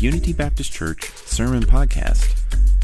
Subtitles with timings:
[0.00, 2.36] Unity Baptist Church Sermon Podcast.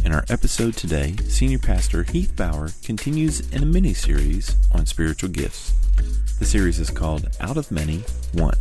[0.04, 5.28] In our episode today, Senior Pastor Heath Bauer continues in a mini series on spiritual
[5.28, 5.74] gifts.
[6.40, 8.02] The series is called Out of Many,
[8.32, 8.58] One.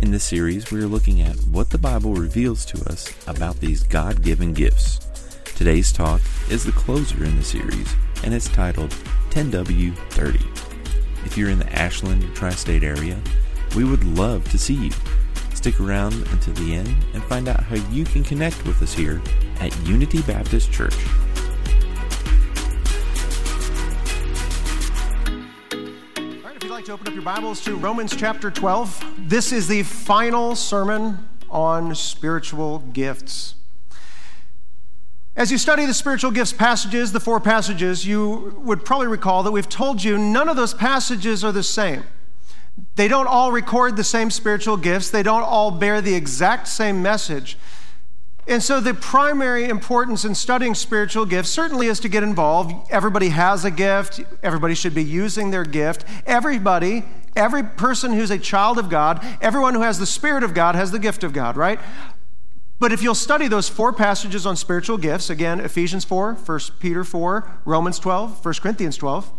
[0.00, 3.84] In this series, we are looking at what the Bible reveals to us about these
[3.84, 4.98] God given gifts.
[5.54, 7.94] Today's talk is the closer in the series,
[8.24, 8.90] and it's titled
[9.30, 10.44] 10W30.
[11.24, 13.20] If you're in the Ashland tri state area,
[13.76, 14.90] we would love to see you.
[15.62, 19.22] Stick around until the end and find out how you can connect with us here
[19.60, 20.96] at Unity Baptist Church.
[25.72, 25.80] All
[26.42, 29.68] right, if you'd like to open up your Bibles to Romans chapter 12, this is
[29.68, 33.54] the final sermon on spiritual gifts.
[35.36, 39.52] As you study the spiritual gifts passages, the four passages, you would probably recall that
[39.52, 42.02] we've told you none of those passages are the same.
[42.94, 47.02] They don't all record the same spiritual gifts, they don't all bear the exact same
[47.02, 47.56] message.
[48.46, 52.74] And so, the primary importance in studying spiritual gifts certainly is to get involved.
[52.90, 56.04] Everybody has a gift, everybody should be using their gift.
[56.26, 57.04] Everybody,
[57.36, 60.90] every person who's a child of God, everyone who has the Spirit of God has
[60.90, 61.78] the gift of God, right?
[62.80, 67.04] But if you'll study those four passages on spiritual gifts, again, Ephesians 4, 1 Peter
[67.04, 69.32] 4, Romans 12, 1 Corinthians 12,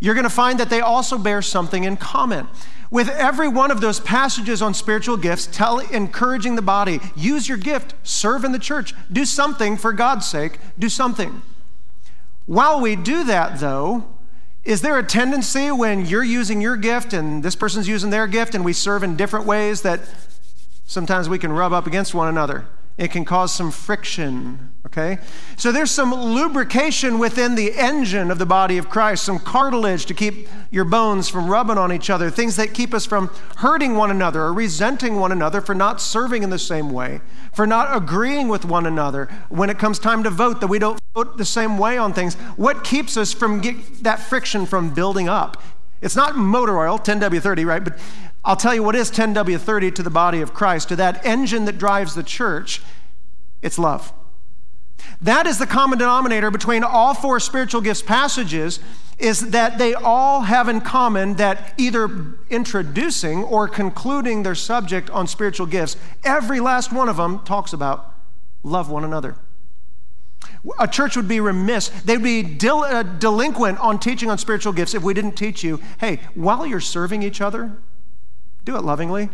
[0.00, 2.48] you're going to find that they also bear something in common.
[2.90, 7.58] With every one of those passages on spiritual gifts, tell, encouraging the body, use your
[7.58, 11.42] gift, serve in the church, do something for God's sake, do something.
[12.46, 14.06] While we do that, though,
[14.64, 18.54] is there a tendency when you're using your gift and this person's using their gift
[18.54, 20.00] and we serve in different ways that
[20.86, 22.66] sometimes we can rub up against one another?
[22.96, 25.18] It can cause some friction, okay?
[25.56, 30.14] So there's some lubrication within the engine of the body of Christ, some cartilage to
[30.14, 33.28] keep your bones from rubbing on each other, things that keep us from
[33.58, 37.20] hurting one another or resenting one another for not serving in the same way,
[37.52, 40.98] for not agreeing with one another when it comes time to vote, that we don't
[41.14, 42.34] vote the same way on things.
[42.56, 45.62] What keeps us from get, that friction from building up?
[46.00, 47.82] It's not motor oil, 10W30, right?
[47.82, 47.98] But
[48.44, 51.76] I'll tell you what is 10W30 to the body of Christ, to that engine that
[51.76, 52.80] drives the church.
[53.60, 54.12] It's love.
[55.20, 58.80] That is the common denominator between all four spiritual gifts passages
[59.18, 65.26] is that they all have in common that either introducing or concluding their subject on
[65.26, 68.14] spiritual gifts, every last one of them talks about
[68.62, 69.36] love one another.
[70.78, 75.02] A church would be remiss, they'd be uh, delinquent on teaching on spiritual gifts if
[75.02, 77.76] we didn't teach you hey, while you're serving each other,
[78.64, 79.30] do it lovingly.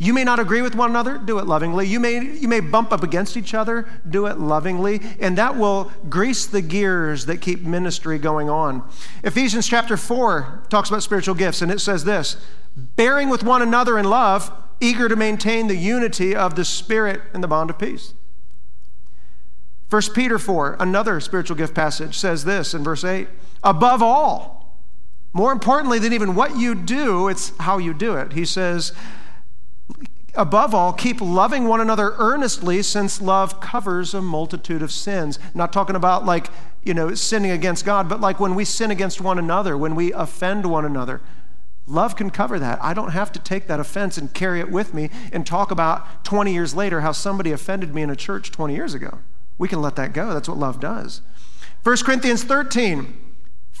[0.00, 1.84] You may not agree with one another, do it lovingly.
[1.84, 5.90] You may, you may bump up against each other, do it lovingly, and that will
[6.08, 8.88] grease the gears that keep ministry going on.
[9.24, 12.36] Ephesians chapter 4 talks about spiritual gifts, and it says this
[12.76, 17.40] bearing with one another in love, eager to maintain the unity of the Spirit in
[17.40, 18.14] the bond of peace.
[19.90, 23.26] 1 Peter 4, another spiritual gift passage, says this in verse 8
[23.64, 24.78] above all,
[25.32, 28.32] more importantly than even what you do, it's how you do it.
[28.32, 28.92] He says,
[30.38, 35.38] above all, keep loving one another earnestly, since love covers a multitude of sins.
[35.52, 36.48] Not talking about like,
[36.82, 40.12] you know, sinning against God, but like when we sin against one another, when we
[40.12, 41.20] offend one another.
[41.86, 42.78] Love can cover that.
[42.82, 46.24] I don't have to take that offense and carry it with me and talk about
[46.24, 49.20] 20 years later how somebody offended me in a church 20 years ago.
[49.56, 50.32] We can let that go.
[50.34, 51.22] That's what love does.
[51.82, 53.27] 1 Corinthians 13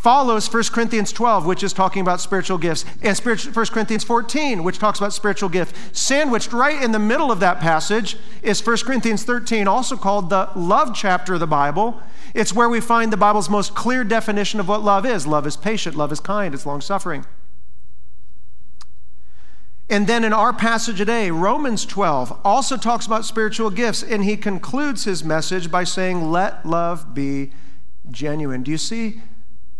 [0.02, 4.78] follows 1 Corinthians 12, which is talking about spiritual gifts, and 1 Corinthians 14, which
[4.78, 5.74] talks about spiritual gift.
[5.96, 10.50] Sandwiched right in the middle of that passage is 1 Corinthians 13, also called the
[10.54, 12.00] love chapter of the Bible.
[12.32, 15.56] It's where we find the Bible's most clear definition of what love is love is
[15.56, 17.26] patient, love is kind, it's long suffering.
[19.90, 24.36] And then in our passage today, Romans 12 also talks about spiritual gifts, and he
[24.36, 27.50] concludes his message by saying, Let love be
[28.10, 28.62] genuine.
[28.62, 29.22] Do you see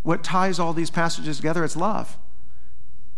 [0.02, 1.64] what ties all these passages together?
[1.64, 2.18] It's love.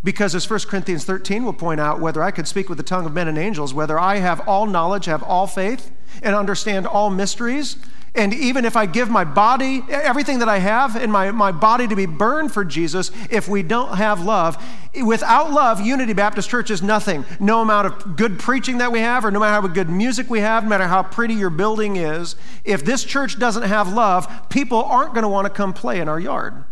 [0.03, 3.05] Because as 1 Corinthians 13 will point out, whether I could speak with the tongue
[3.05, 5.91] of men and angels, whether I have all knowledge, have all faith,
[6.23, 7.77] and understand all mysteries,
[8.15, 11.87] and even if I give my body, everything that I have in my, my body
[11.87, 14.61] to be burned for Jesus, if we don't have love,
[15.05, 17.25] without love, Unity Baptist Church is nothing.
[17.39, 20.41] No amount of good preaching that we have, or no matter how good music we
[20.41, 22.35] have, no matter how pretty your building is,
[22.65, 26.09] if this church doesn't have love, people aren't going to want to come play in
[26.09, 26.65] our yard.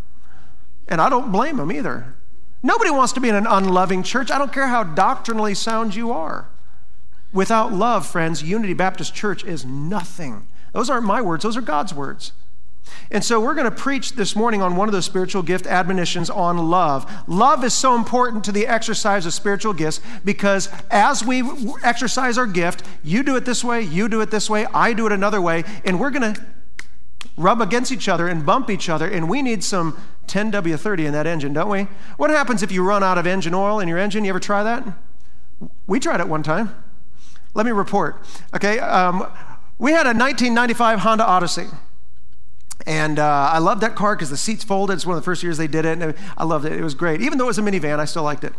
[0.88, 2.14] And I don't blame them either.
[2.62, 4.31] Nobody wants to be in an unloving church.
[4.31, 6.49] I don't care how doctrinally sound you are.
[7.32, 10.49] Without love, friends, Unity Baptist Church is nothing.
[10.73, 12.32] Those aren't my words, those are God's words.
[13.11, 16.31] And so we're going to preach this morning on one of those spiritual gift admonitions
[16.31, 17.11] on love.
[17.29, 21.43] Love is so important to the exercise of spiritual gifts because as we
[21.82, 25.06] exercise our gift, you do it this way, you do it this way, I do
[25.06, 26.44] it another way, and we're going to
[27.38, 29.96] rub against each other and bump each other, and we need some
[30.26, 31.88] 10W30 in that engine, don't we?
[32.17, 34.25] What happens if you run out of engine oil in your engine?
[34.25, 34.85] You ever try that?
[35.87, 36.75] We tried it one time.
[37.55, 38.23] Let me report.
[38.55, 39.26] Okay, um,
[39.79, 41.67] we had a 1995 Honda Odyssey.
[42.87, 44.94] And uh, I loved that car because the seats folded.
[44.94, 46.00] It's one of the first years they did it.
[46.00, 46.73] And I loved it.
[46.73, 47.20] It was great.
[47.20, 48.52] Even though it was a minivan, I still liked it.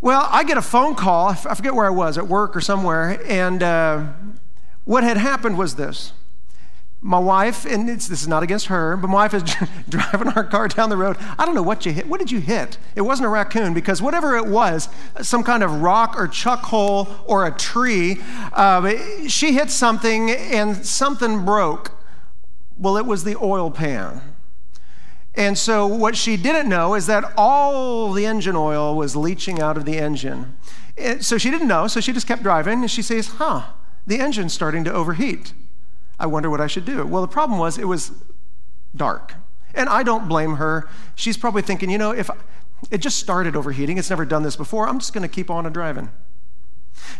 [0.00, 1.28] Well, I get a phone call.
[1.28, 3.20] I forget where I was, at work or somewhere.
[3.26, 4.12] And uh,
[4.84, 6.12] what had happened was this.
[7.06, 9.42] My wife, and this is not against her, but my wife is
[9.90, 11.18] driving our car down the road.
[11.38, 12.08] I don't know what you hit.
[12.08, 12.78] What did you hit?
[12.96, 14.88] It wasn't a raccoon because whatever it was,
[15.20, 18.22] some kind of rock or chuck hole or a tree,
[18.54, 18.96] uh,
[19.28, 21.92] she hit something and something broke.
[22.78, 24.22] Well, it was the oil pan.
[25.34, 29.76] And so, what she didn't know is that all the engine oil was leaching out
[29.76, 30.56] of the engine.
[31.20, 33.64] so, she didn't know, so she just kept driving, and she says, Huh,
[34.06, 35.52] the engine's starting to overheat.
[36.18, 37.06] I wonder what I should do.
[37.06, 38.12] Well, the problem was it was
[38.94, 39.34] dark.
[39.74, 40.88] And I don't blame her.
[41.14, 42.30] She's probably thinking, you know, if
[42.90, 45.70] it just started overheating, it's never done this before, I'm just going to keep on
[45.72, 46.10] driving.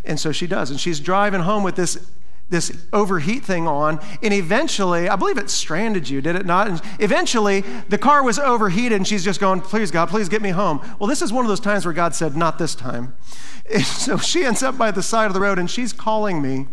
[0.03, 0.71] And so she does.
[0.71, 2.09] And she's driving home with this
[2.49, 6.67] this overheat thing on, and eventually, I believe it stranded you, did it not?
[6.67, 10.49] And eventually, the car was overheated, and she's just going, Please, God, please get me
[10.49, 10.79] home.
[10.99, 13.15] Well, this is one of those times where God said, Not this time.
[13.73, 16.67] And so she ends up by the side of the road, and she's calling me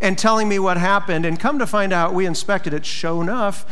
[0.00, 1.26] and telling me what happened.
[1.26, 2.86] And come to find out, we inspected it.
[2.86, 3.66] Show enough,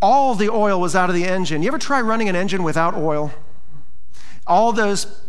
[0.00, 1.62] all the oil was out of the engine.
[1.62, 3.32] You ever try running an engine without oil?
[4.46, 5.20] All those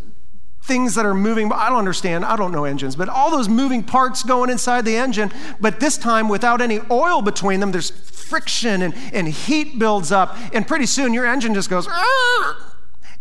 [0.62, 1.52] things that are moving.
[1.52, 2.24] I don't understand.
[2.24, 5.96] I don't know engines, but all those moving parts going inside the engine, but this
[5.96, 10.36] time without any oil between them, there's friction and, and heat builds up.
[10.54, 11.88] And pretty soon your engine just goes,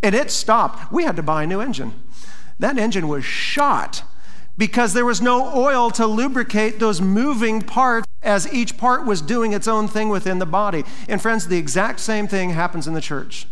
[0.04, 0.92] and it stopped.
[0.92, 1.94] We had to buy a new engine.
[2.60, 4.04] That engine was shot
[4.58, 9.54] because there was no oil to lubricate those moving parts as each part was doing
[9.54, 10.84] its own thing within the body.
[11.08, 13.48] And friends, the exact same thing happens in the church.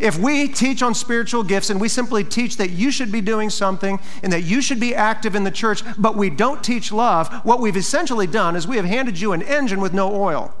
[0.00, 3.50] If we teach on spiritual gifts and we simply teach that you should be doing
[3.50, 7.32] something and that you should be active in the church, but we don't teach love,
[7.44, 10.54] what we've essentially done is we have handed you an engine with no oil.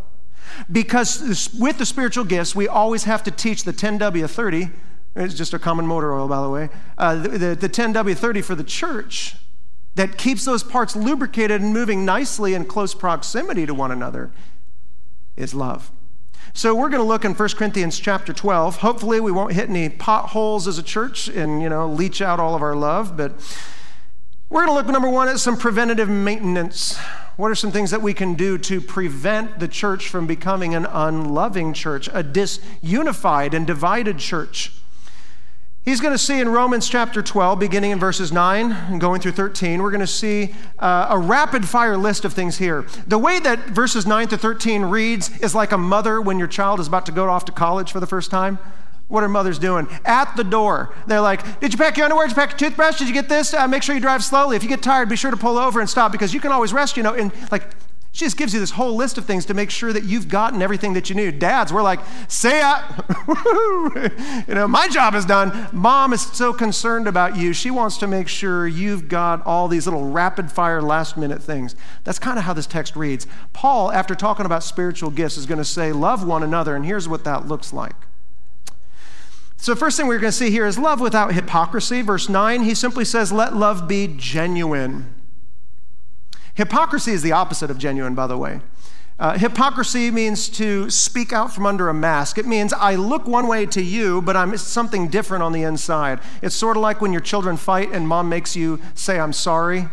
[0.70, 4.72] Because with the spiritual gifts, we always have to teach the 10W30.
[5.16, 6.68] It's just a common motor oil, by the way.
[6.96, 9.36] Uh, the, the, the 10W30 for the church
[9.94, 14.30] that keeps those parts lubricated and moving nicely in close proximity to one another
[15.36, 15.90] is love.
[16.56, 18.78] So we're going to look in 1 Corinthians chapter 12.
[18.78, 22.54] Hopefully we won't hit any potholes as a church and, you know, leach out all
[22.54, 23.32] of our love, but
[24.48, 26.96] we're going to look number 1 at some preventative maintenance.
[27.36, 30.86] What are some things that we can do to prevent the church from becoming an
[30.86, 34.72] unloving church, a disunified and divided church?
[35.86, 39.32] He's going to see in Romans chapter 12, beginning in verses 9 and going through
[39.32, 42.84] 13, we're going to see uh, a rapid fire list of things here.
[43.06, 46.80] The way that verses 9 to 13 reads is like a mother when your child
[46.80, 48.58] is about to go off to college for the first time.
[49.06, 49.86] What are mothers doing?
[50.04, 50.92] At the door.
[51.06, 52.26] They're like, Did you pack your underwear?
[52.26, 52.98] Did you pack your toothbrush?
[52.98, 53.54] Did you get this?
[53.54, 54.56] Uh, make sure you drive slowly.
[54.56, 56.72] If you get tired, be sure to pull over and stop because you can always
[56.72, 57.14] rest, you know.
[57.14, 57.62] And like,
[58.16, 60.62] she just gives you this whole list of things to make sure that you've gotten
[60.62, 61.38] everything that you need.
[61.38, 62.82] Dads, we're like, say ya.
[64.48, 65.68] you know, my job is done.
[65.70, 67.52] Mom is so concerned about you.
[67.52, 71.76] She wants to make sure you've got all these little rapid fire, last minute things.
[72.04, 73.26] That's kind of how this text reads.
[73.52, 76.74] Paul, after talking about spiritual gifts, is going to say, love one another.
[76.74, 77.96] And here's what that looks like.
[79.58, 82.00] So, first thing we're going to see here is love without hypocrisy.
[82.00, 85.15] Verse 9, he simply says, Let love be genuine.
[86.56, 88.60] Hypocrisy is the opposite of genuine, by the way.
[89.18, 92.36] Uh, hypocrisy means to speak out from under a mask.
[92.36, 96.20] It means I look one way to you, but I'm something different on the inside.
[96.42, 99.80] It's sort of like when your children fight and mom makes you say, I'm sorry.
[99.80, 99.88] You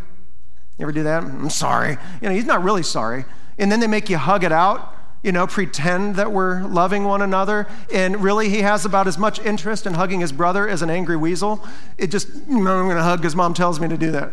[0.82, 1.24] ever do that?
[1.24, 1.98] I'm sorry.
[2.22, 3.24] You know, he's not really sorry.
[3.58, 7.22] And then they make you hug it out, you know, pretend that we're loving one
[7.22, 7.68] another.
[7.94, 11.16] And really, he has about as much interest in hugging his brother as an angry
[11.16, 11.66] weasel.
[11.98, 14.32] It just, I'm going to hug because mom tells me to do that.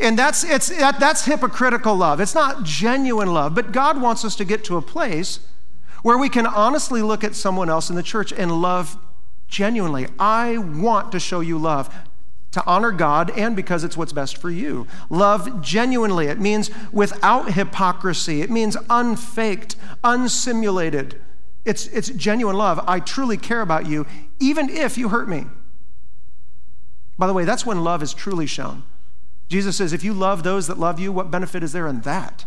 [0.00, 2.20] And that's, it's, that, that's hypocritical love.
[2.20, 3.54] It's not genuine love.
[3.54, 5.40] But God wants us to get to a place
[6.02, 8.96] where we can honestly look at someone else in the church and love
[9.48, 10.06] genuinely.
[10.18, 11.92] I want to show you love
[12.52, 14.86] to honor God and because it's what's best for you.
[15.10, 16.26] Love genuinely.
[16.26, 21.20] It means without hypocrisy, it means unfaked, unsimulated.
[21.64, 22.80] It's, it's genuine love.
[22.86, 24.06] I truly care about you,
[24.38, 25.46] even if you hurt me.
[27.18, 28.84] By the way, that's when love is truly shown.
[29.48, 32.44] Jesus says, if you love those that love you, what benefit is there in that?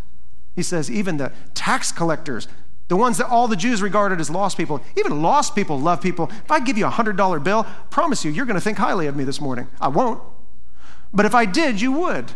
[0.55, 2.47] He says, even the tax collectors,
[2.87, 6.29] the ones that all the Jews regarded as lost people, even lost people love people.
[6.43, 9.15] If I give you a $100 bill, promise you, you're going to think highly of
[9.15, 9.67] me this morning.
[9.79, 10.21] I won't.
[11.13, 12.33] But if I did, you would.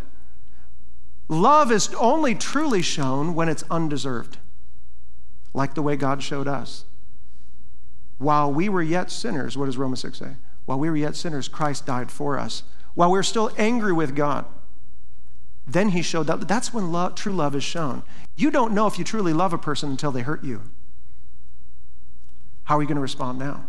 [1.28, 4.38] Love is only truly shown when it's undeserved,
[5.54, 6.86] like the way God showed us.
[8.18, 10.36] While we were yet sinners, what does Romans 6 say?
[10.66, 12.64] While we were yet sinners, Christ died for us.
[12.94, 14.46] While we we're still angry with God,
[15.68, 16.48] then he showed that.
[16.48, 18.04] That's when love, true love is shown.
[18.36, 20.62] You don't know if you truly love a person until they hurt you.
[22.66, 23.68] How are you going to respond now?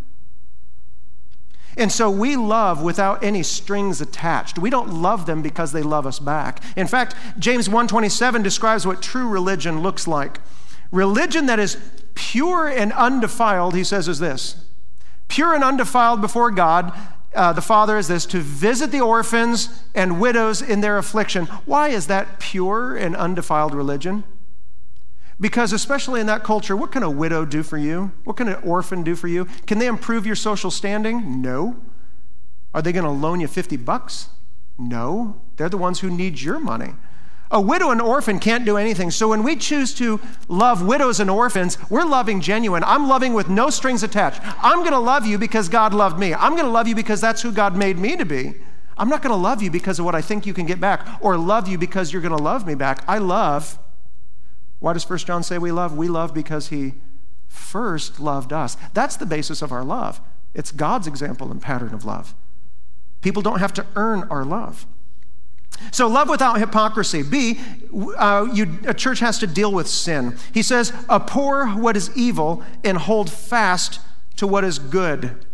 [1.78, 4.58] And so we love without any strings attached.
[4.58, 6.62] We don't love them because they love us back.
[6.74, 10.40] In fact, James 1:27 describes what true religion looks like.
[10.90, 11.76] Religion that is
[12.14, 14.64] pure and undefiled, he says, is this.
[15.28, 16.92] Pure and undefiled before God,
[17.36, 21.46] uh, the Father is this to visit the orphans and widows in their affliction.
[21.64, 24.24] Why is that pure and undefiled religion?
[25.38, 28.12] Because, especially in that culture, what can a widow do for you?
[28.24, 29.44] What can an orphan do for you?
[29.66, 31.42] Can they improve your social standing?
[31.42, 31.76] No.
[32.72, 34.30] Are they going to loan you 50 bucks?
[34.78, 35.40] No.
[35.56, 36.94] They're the ones who need your money.
[37.50, 39.10] A widow and orphan can't do anything.
[39.10, 42.82] So when we choose to love widows and orphans, we're loving genuine.
[42.84, 44.40] I'm loving with no strings attached.
[44.62, 46.34] I'm going to love you because God loved me.
[46.34, 48.54] I'm going to love you because that's who God made me to be.
[48.98, 51.06] I'm not going to love you because of what I think you can get back
[51.20, 53.04] or love you because you're going to love me back.
[53.06, 53.78] I love.
[54.80, 55.96] Why does 1 John say we love?
[55.96, 56.94] We love because he
[57.46, 58.76] first loved us.
[58.92, 60.20] That's the basis of our love.
[60.54, 62.34] It's God's example and pattern of love.
[63.20, 64.86] People don't have to earn our love.
[65.92, 67.22] So, love without hypocrisy.
[67.22, 67.60] B,
[68.16, 70.36] uh, you, a church has to deal with sin.
[70.52, 74.00] He says, abhor what is evil and hold fast
[74.36, 75.44] to what is good.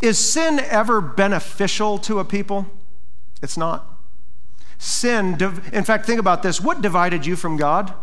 [0.00, 2.66] Is sin ever beneficial to a people?
[3.42, 3.86] It's not.
[4.78, 5.36] Sin,
[5.72, 6.60] in fact, think about this.
[6.60, 7.94] What divided you from God?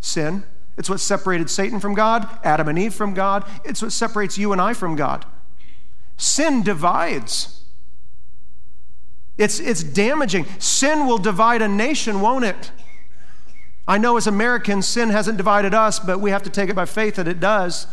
[0.00, 0.44] Sin.
[0.76, 3.44] It's what separated Satan from God, Adam and Eve from God.
[3.64, 5.24] It's what separates you and I from God.
[6.16, 7.53] Sin divides.
[9.36, 10.46] It's, it's damaging.
[10.58, 12.70] Sin will divide a nation, won't it?
[13.86, 16.86] I know as Americans, sin hasn't divided us, but we have to take it by
[16.86, 17.86] faith that it does.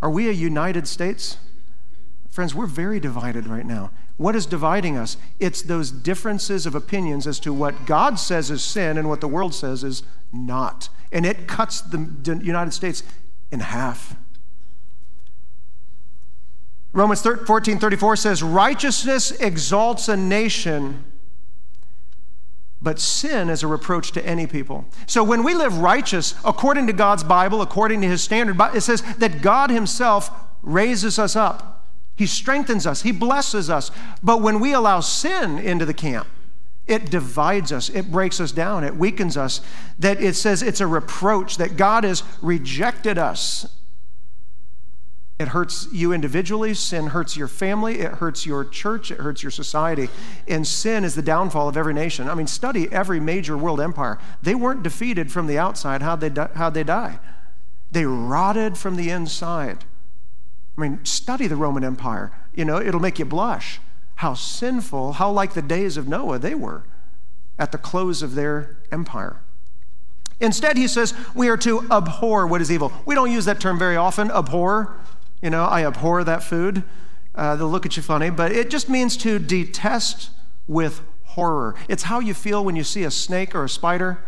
[0.00, 1.38] Are we a United States?
[2.30, 3.90] Friends, we're very divided right now.
[4.16, 5.16] What is dividing us?
[5.40, 9.28] It's those differences of opinions as to what God says is sin and what the
[9.28, 10.88] world says is not.
[11.12, 13.02] And it cuts the United States
[13.50, 14.16] in half.
[16.96, 21.04] Romans 14 34 says, Righteousness exalts a nation,
[22.80, 24.86] but sin is a reproach to any people.
[25.06, 29.02] So when we live righteous, according to God's Bible, according to his standard, it says
[29.18, 30.30] that God himself
[30.62, 31.86] raises us up.
[32.16, 33.90] He strengthens us, he blesses us.
[34.22, 36.26] But when we allow sin into the camp,
[36.86, 39.60] it divides us, it breaks us down, it weakens us.
[39.98, 43.66] That it says it's a reproach that God has rejected us
[45.38, 46.72] it hurts you individually.
[46.72, 48.00] Sin hurts your family.
[48.00, 49.10] It hurts your church.
[49.10, 50.08] It hurts your society.
[50.48, 52.28] And sin is the downfall of every nation.
[52.28, 54.18] I mean, study every major world empire.
[54.42, 56.00] They weren't defeated from the outside.
[56.00, 57.18] How'd they, di- how'd they die?
[57.92, 59.84] They rotted from the inside.
[60.76, 62.32] I mean, study the Roman Empire.
[62.54, 63.80] You know, it'll make you blush
[64.16, 66.84] how sinful, how like the days of Noah they were
[67.58, 69.40] at the close of their empire.
[70.40, 72.92] Instead, he says we are to abhor what is evil.
[73.06, 74.98] We don't use that term very often, abhor.
[75.46, 76.82] You know, I abhor that food.
[77.32, 80.30] Uh, they'll look at you funny, but it just means to detest
[80.66, 81.76] with horror.
[81.88, 84.18] It's how you feel when you see a snake or a spider,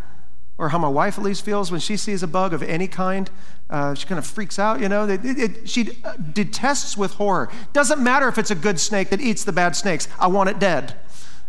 [0.59, 3.33] or how my wife at least feels when she sees a bug of any kind.
[3.69, 5.09] Uh, she kind of freaks out, you know.
[5.09, 5.91] It, it, she
[6.35, 7.51] detests with horror.
[7.73, 10.61] Doesn't matter if it's a good snake that eats the bad snakes, I want it
[10.61, 10.95] dead.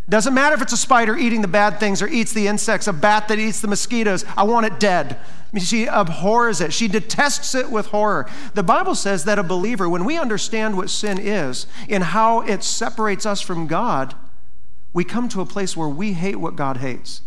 [0.09, 2.93] Doesn't matter if it's a spider eating the bad things or eats the insects, a
[2.93, 5.19] bat that eats the mosquitoes, I want it dead.
[5.57, 6.73] She abhors it.
[6.73, 8.27] She detests it with horror.
[8.55, 12.63] The Bible says that a believer, when we understand what sin is and how it
[12.63, 14.15] separates us from God,
[14.93, 17.21] we come to a place where we hate what God hates.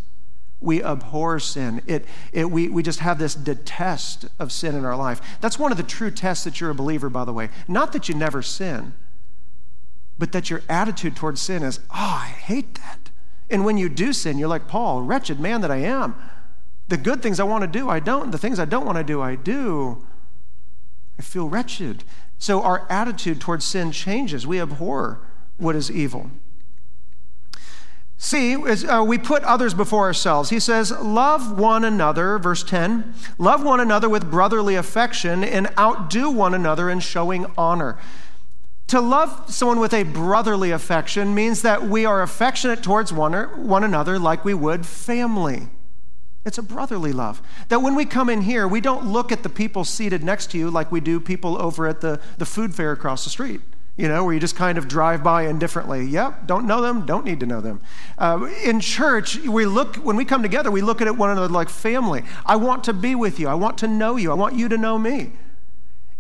[0.60, 1.82] We abhor sin.
[1.86, 5.20] It, it, we, we just have this detest of sin in our life.
[5.40, 7.48] That's one of the true tests that you're a believer, by the way.
[7.66, 8.94] Not that you never sin,
[10.22, 13.10] but that your attitude towards sin is, oh, I hate that.
[13.50, 16.14] And when you do sin, you're like, Paul, wretched man that I am.
[16.86, 18.30] The good things I want to do, I don't.
[18.30, 20.06] The things I don't want to do, I do.
[21.18, 22.04] I feel wretched.
[22.38, 24.46] So our attitude towards sin changes.
[24.46, 25.26] We abhor
[25.56, 26.30] what is evil.
[28.16, 30.50] See, uh, we put others before ourselves.
[30.50, 36.30] He says, Love one another, verse 10, love one another with brotherly affection and outdo
[36.30, 37.98] one another in showing honor.
[38.88, 43.32] To love someone with a brotherly affection means that we are affectionate towards one,
[43.66, 45.68] one another like we would family.
[46.44, 47.40] It's a brotherly love.
[47.68, 50.58] That when we come in here, we don't look at the people seated next to
[50.58, 53.60] you like we do people over at the, the food fair across the street,
[53.96, 56.04] you know, where you just kind of drive by indifferently.
[56.04, 57.80] Yep, don't know them, don't need to know them.
[58.18, 61.68] Uh, in church, we look, when we come together, we look at one another like
[61.68, 62.24] family.
[62.44, 64.76] I want to be with you, I want to know you, I want you to
[64.76, 65.32] know me.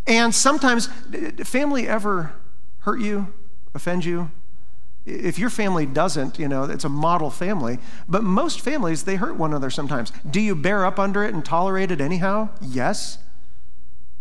[0.06, 0.88] And sometimes,
[1.44, 2.32] family ever
[2.82, 3.32] hurt you,
[3.74, 4.30] offend you,
[5.04, 7.78] if your family doesn't, you know, it's a model family.
[8.08, 10.12] But most families, they hurt one another sometimes.
[10.28, 12.50] Do you bear up under it and tolerate it anyhow?
[12.60, 13.18] Yes.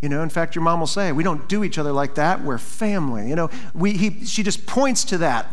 [0.02, 2.44] You know, in fact, your mom will say, We don't do each other like that.
[2.44, 3.30] We're family.
[3.30, 5.48] You know, we, he, she just points to that.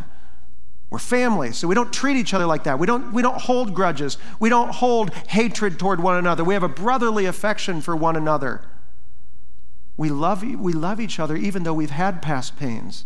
[0.90, 2.78] We're family, so we don't treat each other like that.
[2.78, 4.16] We don't, we don't hold grudges.
[4.40, 6.44] We don't hold hatred toward one another.
[6.44, 8.62] We have a brotherly affection for one another.
[9.98, 13.04] We love, we love each other even though we've had past pains.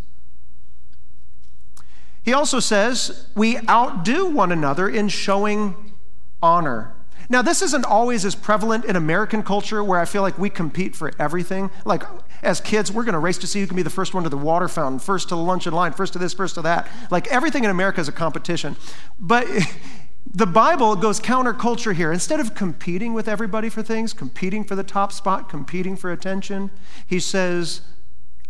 [2.23, 5.95] He also says we outdo one another in showing
[6.41, 6.95] honor.
[7.29, 10.95] Now, this isn't always as prevalent in American culture where I feel like we compete
[10.95, 11.71] for everything.
[11.87, 12.03] Like,
[12.43, 14.29] as kids, we're going to race to see who can be the first one to
[14.29, 16.89] the water fountain, first to the lunch in line, first to this, first to that.
[17.11, 18.77] Like, everything in America is a competition.
[19.19, 19.47] But
[20.35, 22.11] the Bible goes counterculture here.
[22.11, 26.71] Instead of competing with everybody for things, competing for the top spot, competing for attention,
[27.07, 27.83] he says,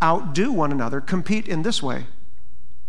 [0.02, 2.06] outdo one another, compete in this way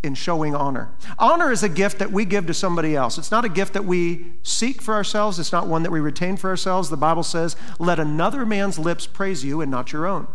[0.04, 0.90] in showing honor.
[1.18, 3.18] Honor is a gift that we give to somebody else.
[3.18, 6.36] It's not a gift that we seek for ourselves, it's not one that we retain
[6.36, 6.90] for ourselves.
[6.90, 10.28] The Bible says, let another man's lips praise you and not your own.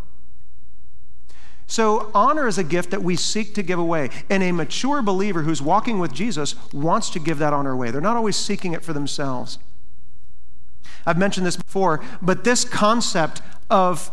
[1.70, 4.08] So, honor is a gift that we seek to give away.
[4.30, 7.90] And a mature believer who's walking with Jesus wants to give that honor away.
[7.90, 9.58] They're not always seeking it for themselves.
[11.04, 14.10] I've mentioned this before, but this concept of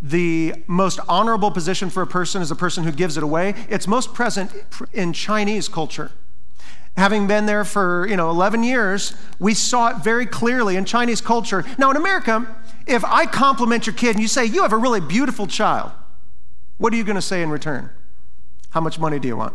[0.00, 3.54] the most honorable position for a person is a person who gives it away.
[3.68, 4.50] It's most present
[4.94, 6.12] in Chinese culture.
[6.96, 11.20] Having been there for, you know, 11 years, we saw it very clearly in Chinese
[11.20, 11.62] culture.
[11.76, 12.46] Now in America,
[12.86, 15.92] if I compliment your kid and you say, "You have a really beautiful child."
[16.78, 17.90] What are you going to say in return?
[18.70, 19.54] How much money do you want?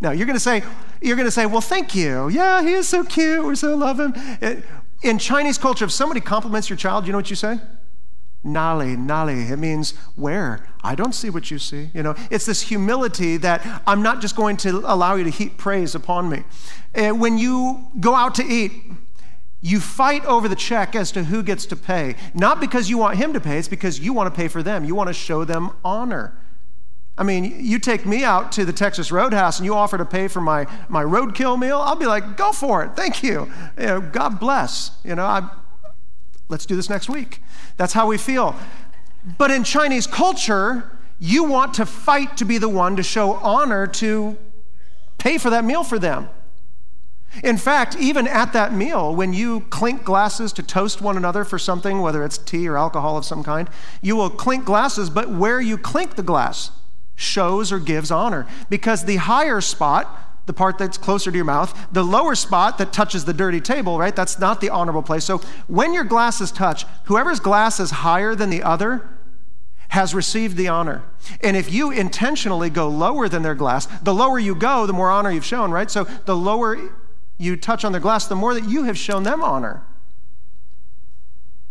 [0.00, 0.62] No, you're going to say,
[1.02, 2.28] you're going to say, well, thank you.
[2.28, 3.44] Yeah, he is so cute.
[3.44, 4.12] We're so love him.
[4.40, 4.60] Eh,
[5.02, 7.60] in Chinese culture, if somebody compliments your child, you know what you say?
[8.44, 9.50] Nali, Nali.
[9.50, 10.68] It means where?
[10.82, 11.90] I don't see what you see.
[11.92, 15.58] You know, it's this humility that I'm not just going to allow you to heap
[15.58, 16.44] praise upon me.
[16.94, 18.72] And when you go out to eat,
[19.60, 22.14] you fight over the check as to who gets to pay.
[22.32, 24.84] Not because you want him to pay, it's because you want to pay for them.
[24.84, 26.38] You want to show them honor.
[27.18, 30.28] I mean, you take me out to the Texas Roadhouse and you offer to pay
[30.28, 32.94] for my, my roadkill meal, I'll be like, go for it.
[32.94, 33.50] Thank you.
[33.76, 34.92] you know, God bless.
[35.02, 35.50] You know, I,
[36.48, 37.42] let's do this next week.
[37.76, 38.54] That's how we feel.
[39.36, 43.88] But in Chinese culture, you want to fight to be the one to show honor
[43.88, 44.36] to
[45.18, 46.28] pay for that meal for them.
[47.42, 51.58] In fact, even at that meal, when you clink glasses to toast one another for
[51.58, 53.68] something, whether it's tea or alcohol of some kind,
[54.00, 56.70] you will clink glasses, but where you clink the glass
[57.18, 58.46] shows or gives honor.
[58.70, 62.92] Because the higher spot, the part that's closer to your mouth, the lower spot that
[62.92, 64.14] touches the dirty table, right?
[64.14, 65.24] That's not the honorable place.
[65.24, 69.10] So when your glasses touch, whoever's glass is higher than the other
[69.88, 71.02] has received the honor.
[71.42, 75.10] And if you intentionally go lower than their glass, the lower you go, the more
[75.10, 75.90] honor you've shown, right?
[75.90, 76.78] So the lower
[77.36, 79.82] you touch on their glass, the more that you have shown them honor.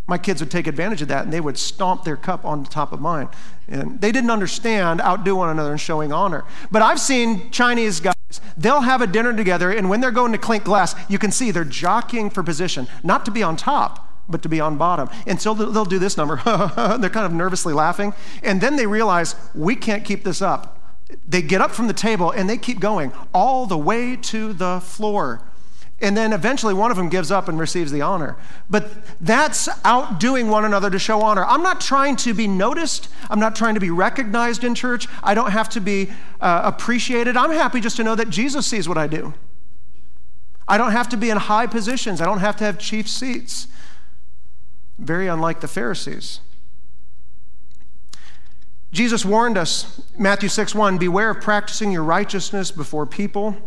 [0.08, 2.70] My kids would take advantage of that and they would stomp their cup on the
[2.70, 3.28] top of mine.
[3.67, 6.46] And they didn't understand outdo one another and showing honor.
[6.72, 8.15] But I've seen Chinese guys,
[8.58, 11.52] they'll have a dinner together, and when they're going to clink glass, you can see
[11.52, 15.10] they're jockeying for position, not to be on top, but to be on bottom.
[15.26, 16.38] And so they'll do this number.
[17.00, 18.13] they're kind of nervously laughing.
[18.43, 20.74] And then they realize, we can't keep this up.
[21.28, 24.82] They get up from the table and they keep going all the way to the
[24.82, 25.41] floor.
[25.99, 28.38] And then eventually one of them gives up and receives the honor.
[28.69, 31.43] But that's outdoing one another to show honor.
[31.43, 33.10] I'm not trying to be noticed.
[33.31, 35.07] I'm not trying to be recognized in church.
[35.23, 37.36] I don't have to be uh, appreciated.
[37.36, 39.33] I'm happy just to know that Jesus sees what I do.
[40.67, 42.21] I don't have to be in high positions.
[42.21, 43.67] I don't have to have chief seats.
[44.99, 46.41] Very unlike the Pharisees.
[48.91, 53.57] Jesus warned us, Matthew 6 1, beware of practicing your righteousness before people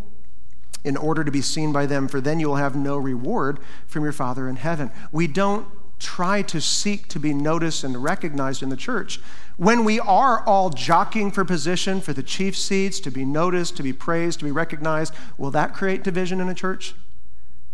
[0.85, 4.03] in order to be seen by them, for then you will have no reward from
[4.03, 4.91] your Father in heaven.
[5.13, 5.67] We don't
[5.99, 9.21] try to seek to be noticed and recognized in the church.
[9.59, 13.83] When we are all jockeying for position, for the chief seats, to be noticed, to
[13.83, 16.95] be praised, to be recognized, will that create division in a church?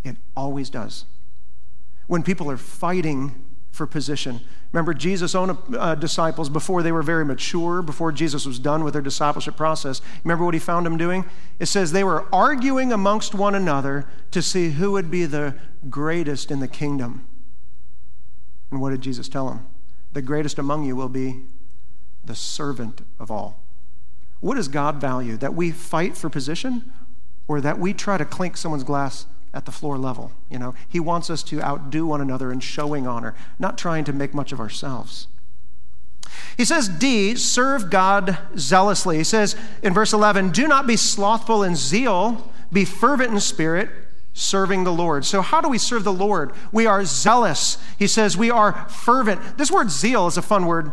[0.03, 1.05] It always does.
[2.09, 3.46] When people are fighting
[3.77, 4.41] for position.
[4.73, 8.95] Remember, Jesus' own uh, disciples, before they were very mature, before Jesus was done with
[8.95, 11.25] their discipleship process, remember what he found them doing?
[11.59, 15.55] It says they were arguing amongst one another to see who would be the
[15.89, 17.27] greatest in the kingdom.
[18.71, 19.67] And what did Jesus tell them?
[20.13, 21.43] The greatest among you will be
[22.25, 23.63] the servant of all.
[24.41, 25.37] What does God value?
[25.37, 26.93] That we fight for position
[27.47, 30.33] or that we try to clink someone's glass at the floor level?
[30.51, 34.13] You know, he wants us to outdo one another in showing honor, not trying to
[34.13, 35.27] make much of ourselves.
[36.57, 39.17] He says, D, serve God zealously.
[39.17, 43.91] He says in verse 11, do not be slothful in zeal, be fervent in spirit,
[44.33, 45.25] serving the Lord.
[45.25, 46.53] So, how do we serve the Lord?
[46.73, 47.79] We are zealous.
[47.99, 49.57] He says we are fervent.
[49.57, 50.93] This word zeal is a fun word.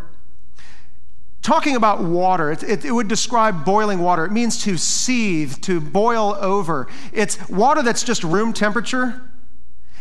[1.43, 4.23] Talking about water, it, it, it, would describe boiling water.
[4.23, 6.87] It means to seethe, to boil over.
[7.11, 9.29] It's water that's just room temperature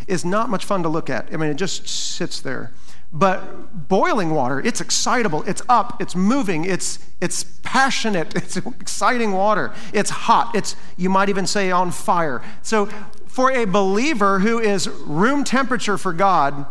[0.06, 1.28] is not much fun to look at.
[1.32, 2.70] I mean, it just sits there.
[3.12, 9.74] But boiling water, it's excitable, it's up, it's moving, it's, it's passionate, it's exciting water,
[9.92, 12.40] it's hot, it's, you might even say, on fire.
[12.62, 12.86] So,
[13.26, 16.66] for a believer who is room temperature for God,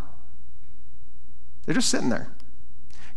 [1.66, 2.30] they're just sitting there.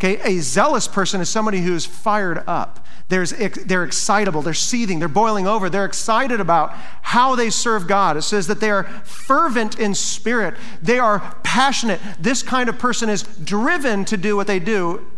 [0.04, 2.86] Okay, a zealous person is somebody who's fired up.
[3.08, 3.30] There's,
[3.64, 8.18] they're excitable, they're seething, they're boiling over, they're excited about how they serve God.
[8.18, 12.02] It says that they are fervent in spirit, they are passionate.
[12.20, 15.10] This kind of person is driven to do what they do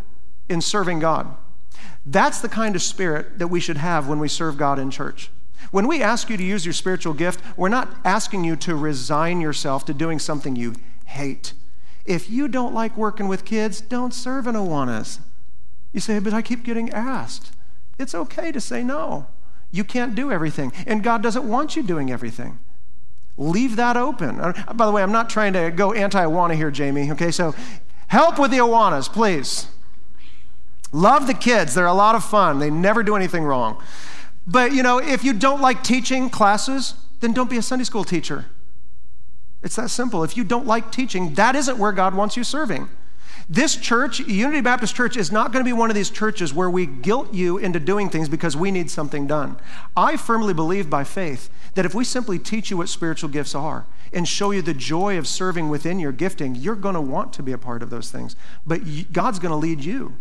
[0.48, 1.36] in serving God.
[2.04, 5.30] That's the kind of spirit that we should have when we serve God in church.
[5.72, 9.40] When we ask you to use your spiritual gift, we're not asking you to resign
[9.40, 11.54] yourself to doing something you hate.
[12.06, 15.18] If you don't like working with kids, don't serve in Awanas.
[15.92, 17.52] You say, but I keep getting asked.
[17.98, 19.26] It's okay to say no.
[19.72, 22.58] You can't do everything, and God doesn't want you doing everything.
[23.36, 24.40] Leave that open.
[24.40, 27.10] Uh, by the way, I'm not trying to go anti Awana here, Jamie.
[27.12, 27.54] Okay, so
[28.06, 29.66] help with the Awanas, please.
[30.92, 33.82] Love the kids, they're a lot of fun, they never do anything wrong.
[34.46, 38.04] But, you know, if you don't like teaching classes, then don't be a Sunday school
[38.04, 38.46] teacher.
[39.66, 40.22] It's that simple.
[40.22, 42.88] If you don't like teaching, that isn't where God wants you serving.
[43.48, 46.70] This church, Unity Baptist Church, is not going to be one of these churches where
[46.70, 49.56] we guilt you into doing things because we need something done.
[49.96, 53.86] I firmly believe by faith that if we simply teach you what spiritual gifts are
[54.12, 57.42] and show you the joy of serving within your gifting, you're going to want to
[57.42, 58.36] be a part of those things.
[58.64, 60.16] But God's going to lead you.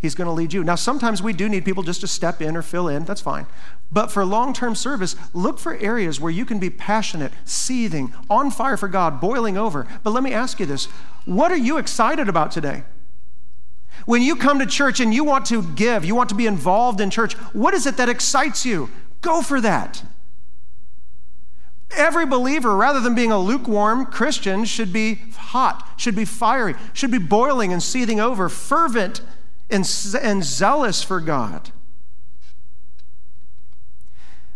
[0.00, 0.64] He's going to lead you.
[0.64, 3.04] Now, sometimes we do need people just to step in or fill in.
[3.04, 3.46] That's fine.
[3.92, 8.50] But for long term service, look for areas where you can be passionate, seething, on
[8.50, 9.86] fire for God, boiling over.
[10.02, 10.86] But let me ask you this
[11.26, 12.84] what are you excited about today?
[14.06, 17.00] When you come to church and you want to give, you want to be involved
[17.00, 18.88] in church, what is it that excites you?
[19.20, 20.02] Go for that.
[21.94, 27.10] Every believer, rather than being a lukewarm Christian, should be hot, should be fiery, should
[27.10, 29.20] be boiling and seething over, fervent
[29.70, 29.88] and,
[30.22, 31.70] and zealous for God.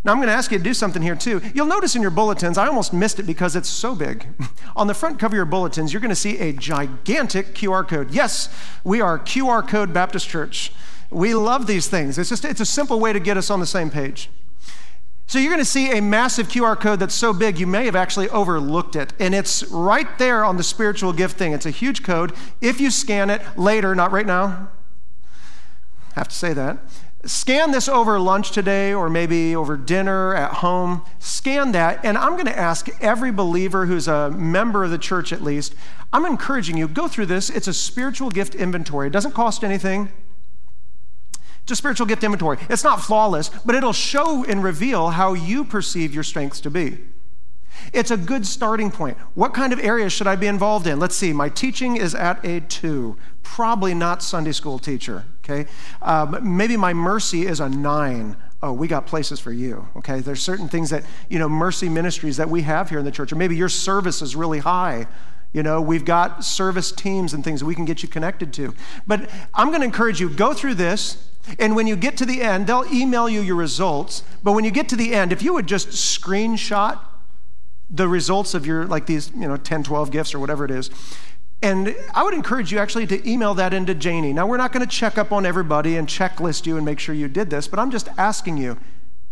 [0.04, 1.40] Now, I'm going to ask you to do something here too.
[1.54, 4.26] You'll notice in your bulletins, I almost missed it because it's so big.
[4.76, 8.10] On the front cover of your bulletins, you're going to see a gigantic QR code.
[8.10, 10.72] Yes, we are QR Code Baptist Church.
[11.10, 12.18] We love these things.
[12.18, 14.28] It's just it's a simple way to get us on the same page.
[15.26, 17.96] So you're going to see a massive QR code that's so big you may have
[17.96, 19.14] actually overlooked it.
[19.18, 21.52] And it's right there on the spiritual gift thing.
[21.52, 22.34] It's a huge code.
[22.60, 24.68] If you scan it later, not right now,
[26.14, 26.78] have to say that.
[27.24, 31.02] Scan this over lunch today or maybe over dinner at home.
[31.18, 32.04] Scan that.
[32.04, 35.74] And I'm going to ask every believer who's a member of the church at least,
[36.12, 37.48] I'm encouraging you, go through this.
[37.50, 39.06] It's a spiritual gift inventory.
[39.06, 40.10] It doesn't cost anything.
[41.70, 42.58] A spiritual gift inventory.
[42.68, 46.98] It's not flawless, but it'll show and reveal how you perceive your strengths to be.
[47.92, 49.16] It's a good starting point.
[49.34, 51.00] What kind of areas should I be involved in?
[51.00, 51.32] Let's see.
[51.32, 53.16] My teaching is at a two.
[53.42, 55.70] Probably not Sunday school teacher, okay?
[56.02, 58.36] Um, maybe my mercy is a nine.
[58.62, 60.20] Oh, we got places for you, okay?
[60.20, 63.32] There's certain things that, you know, mercy ministries that we have here in the church,
[63.32, 65.06] or maybe your service is really high.
[65.52, 68.74] You know, we've got service teams and things we can get you connected to.
[69.06, 71.28] But I'm going to encourage you go through this,
[71.58, 74.22] and when you get to the end, they'll email you your results.
[74.42, 76.98] But when you get to the end, if you would just screenshot
[77.90, 80.90] the results of your, like these, you know, 10, 12 gifts or whatever it is.
[81.64, 84.34] And I would encourage you actually to email that into Janie.
[84.34, 87.14] Now, we're not going to check up on everybody and checklist you and make sure
[87.14, 88.76] you did this, but I'm just asking you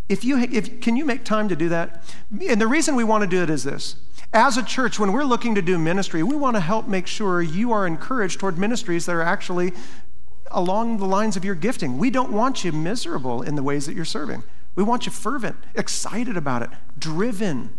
[0.09, 2.03] if you, if, can you make time to do that?
[2.49, 3.97] And the reason we want to do it is this.
[4.33, 7.43] As a church, when we're looking to do ministry, we want to help make sure
[7.43, 9.75] you are encouraged toward ministries that are actually
[10.51, 11.99] along the lines of your gifting.
[11.99, 14.43] We don't want you miserable in the ways that you're serving.
[14.75, 17.77] We want you fervent, excited about it, driven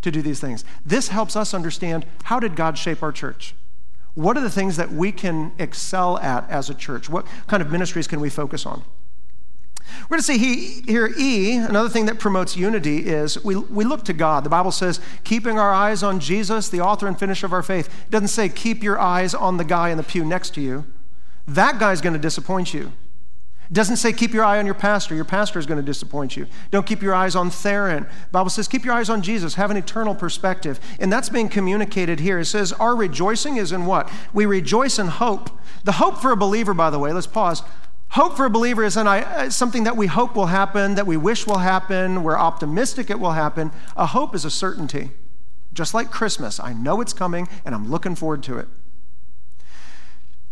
[0.00, 0.64] to do these things.
[0.86, 3.54] This helps us understand how did God shape our church?
[4.14, 7.08] What are the things that we can excel at as a church?
[7.08, 8.82] What kind of ministries can we focus on?
[10.02, 13.84] We're going to see he, here E, another thing that promotes unity is we, we
[13.84, 14.44] look to God.
[14.44, 17.88] The Bible says, keeping our eyes on Jesus, the author and finisher of our faith.
[18.06, 20.86] It doesn't say, keep your eyes on the guy in the pew next to you.
[21.46, 22.92] That guy's going to disappoint you.
[23.72, 25.14] Doesn't say, keep your eye on your pastor.
[25.14, 26.48] Your pastor is going to disappoint you.
[26.72, 28.02] Don't keep your eyes on Theron.
[28.02, 29.54] The Bible says, keep your eyes on Jesus.
[29.54, 30.80] Have an eternal perspective.
[30.98, 32.40] And that's being communicated here.
[32.40, 34.10] It says, our rejoicing is in what?
[34.32, 35.50] We rejoice in hope.
[35.84, 37.62] The hope for a believer, by the way, let's pause.
[38.10, 41.46] Hope for a believer isn't uh, something that we hope will happen, that we wish
[41.46, 43.70] will happen, we're optimistic it will happen.
[43.96, 45.10] A hope is a certainty.
[45.72, 48.66] Just like Christmas, I know it's coming and I'm looking forward to it.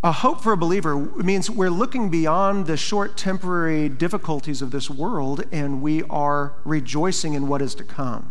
[0.00, 4.88] A hope for a believer means we're looking beyond the short temporary difficulties of this
[4.88, 8.30] world and we are rejoicing in what is to come.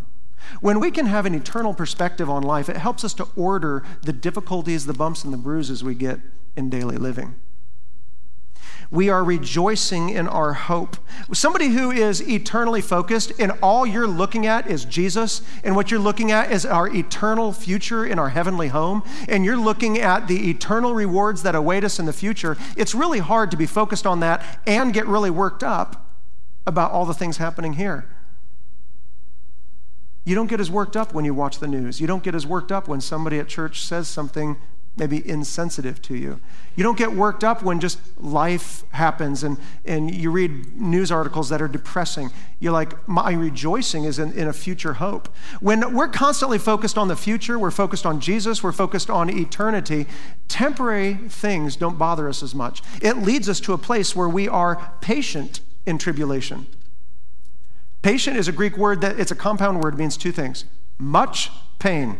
[0.62, 4.14] When we can have an eternal perspective on life, it helps us to order the
[4.14, 6.22] difficulties, the bumps, and the bruises we get
[6.56, 7.36] in daily living.
[8.90, 10.98] We are rejoicing in our hope.
[11.34, 16.00] Somebody who is eternally focused and all you're looking at is Jesus, and what you're
[16.00, 20.50] looking at is our eternal future in our heavenly home, and you're looking at the
[20.50, 24.22] eternal rewards that await us in the future, it's really hard to be focused on
[24.22, 26.06] that and get really worked up
[26.66, 28.08] about all the things happening here.
[30.24, 32.02] You don't get as worked up when you watch the news.
[32.02, 34.58] You don't get as worked up when somebody at church says something
[34.98, 36.40] maybe insensitive to you.
[36.76, 41.50] You don't get worked up when just life happens and, and you read news articles
[41.50, 42.30] that are depressing.
[42.60, 45.30] You're like, my rejoicing is in, in a future hope.
[45.60, 50.06] When we're constantly focused on the future, we're focused on Jesus, we're focused on eternity,
[50.48, 52.82] temporary things don't bother us as much.
[53.02, 56.68] It leads us to a place where we are patient in tribulation.
[58.02, 60.66] Patient is a Greek word that it's a compound word, means two things
[61.00, 62.18] much pain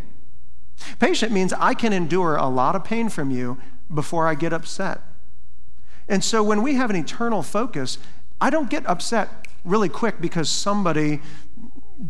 [1.00, 3.58] Patient means I can endure a lot of pain from you
[3.94, 5.02] before I get upset.
[6.08, 7.98] And so when we have an eternal focus,
[8.40, 9.30] I don't get upset
[9.66, 11.22] really quick because somebody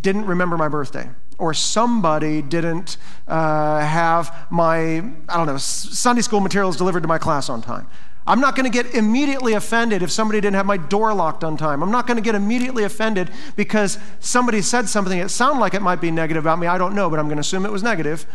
[0.02, 4.98] didn't remember my birthday or somebody didn't uh, have my,
[5.30, 7.88] I don't know, Sunday school materials delivered to my class on time.
[8.28, 11.56] I'm not going to get immediately offended if somebody didn't have my door locked on
[11.56, 11.82] time.
[11.82, 15.82] I'm not going to get immediately offended because somebody said something that sounded like it
[15.82, 16.68] might be negative about me.
[16.68, 18.26] I don't know, but I'm going to assume it was negative.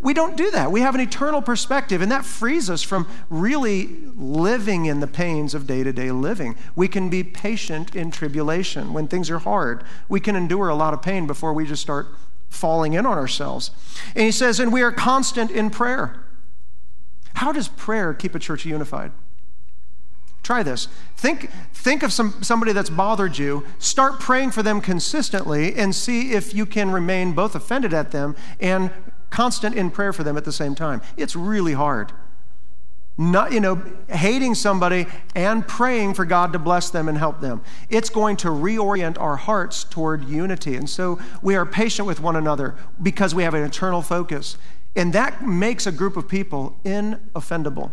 [0.00, 0.70] We don't do that.
[0.70, 5.54] We have an eternal perspective, and that frees us from really living in the pains
[5.54, 6.56] of day to day living.
[6.76, 9.84] We can be patient in tribulation when things are hard.
[10.08, 12.06] We can endure a lot of pain before we just start
[12.48, 13.72] falling in on ourselves.
[14.14, 16.23] And he says, and we are constant in prayer.
[17.34, 19.12] How does prayer keep a church unified?
[20.42, 20.88] Try this.
[21.16, 23.64] Think, think of some, somebody that's bothered you.
[23.78, 28.36] Start praying for them consistently and see if you can remain both offended at them
[28.60, 28.90] and
[29.30, 31.00] constant in prayer for them at the same time.
[31.16, 32.12] It's really hard.
[33.16, 37.62] Not, you know, hating somebody and praying for God to bless them and help them.
[37.88, 40.74] It's going to reorient our hearts toward unity.
[40.74, 44.58] And so we are patient with one another because we have an eternal focus.
[44.96, 47.92] And that makes a group of people inoffendable.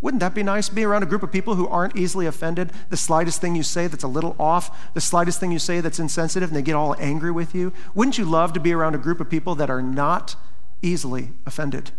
[0.00, 0.68] Wouldn't that be nice?
[0.68, 2.70] Be around a group of people who aren't easily offended.
[2.88, 5.98] The slightest thing you say that's a little off, the slightest thing you say that's
[5.98, 7.72] insensitive, and they get all angry with you.
[7.94, 10.36] Wouldn't you love to be around a group of people that are not
[10.82, 11.90] easily offended?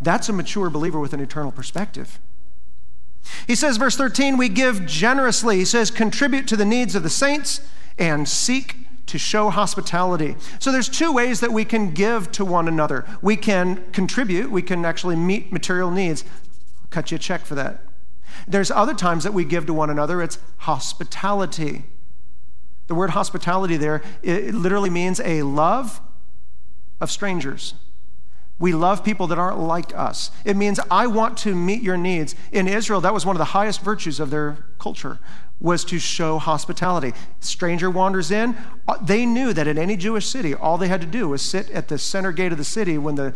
[0.00, 2.18] That's a mature believer with an eternal perspective.
[3.46, 5.56] He says, verse 13, we give generously.
[5.56, 7.60] He says, contribute to the needs of the saints
[7.98, 10.36] and seek to show hospitality.
[10.58, 13.04] So there's two ways that we can give to one another.
[13.22, 16.24] We can contribute, we can actually meet material needs
[16.86, 17.82] I'll cut you a check for that.
[18.46, 21.84] There's other times that we give to one another, it's hospitality.
[22.86, 26.00] The word hospitality there, it literally means a love
[27.00, 27.74] of strangers.
[28.58, 30.30] We love people that aren't like us.
[30.44, 32.34] It means I want to meet your needs.
[32.52, 35.18] In Israel, that was one of the highest virtues of their culture
[35.60, 37.12] was to show hospitality.
[37.40, 38.56] Stranger wanders in,
[38.88, 41.70] uh, they knew that in any Jewish city, all they had to do was sit
[41.70, 43.34] at the center gate of the city when the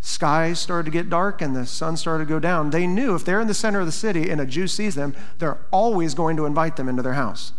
[0.00, 3.24] skies started to get dark and the sun started to go down, they knew if
[3.24, 6.36] they're in the center of the city and a Jew sees them, they're always going
[6.36, 7.52] to invite them into their house.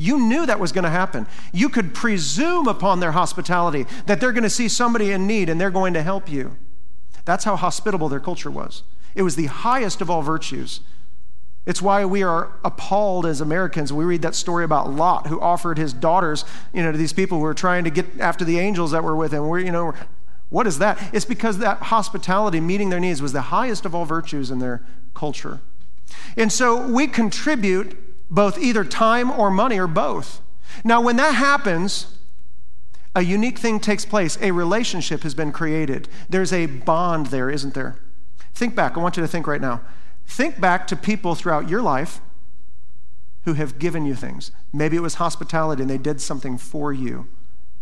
[0.00, 1.26] You knew that was going to happen.
[1.52, 5.60] You could presume upon their hospitality that they're going to see somebody in need and
[5.60, 6.56] they're going to help you.
[7.26, 8.82] That's how hospitable their culture was.
[9.14, 10.80] It was the highest of all virtues.
[11.66, 13.92] It's why we are appalled as Americans.
[13.92, 17.36] We read that story about Lot, who offered his daughters, you know, to these people
[17.36, 19.48] who were trying to get after the angels that were with him.
[19.48, 19.92] We're, you know,
[20.48, 20.98] what is that?
[21.12, 24.82] It's because that hospitality, meeting their needs, was the highest of all virtues in their
[25.12, 25.60] culture.
[26.38, 30.40] And so we contribute both either time or money or both.
[30.84, 32.18] Now, when that happens,
[33.14, 34.38] a unique thing takes place.
[34.40, 36.08] A relationship has been created.
[36.28, 37.96] There's a bond there, isn't there?
[38.54, 38.96] Think back.
[38.96, 39.80] I want you to think right now.
[40.26, 42.20] Think back to people throughout your life
[43.44, 44.52] who have given you things.
[44.72, 47.26] Maybe it was hospitality and they did something for you.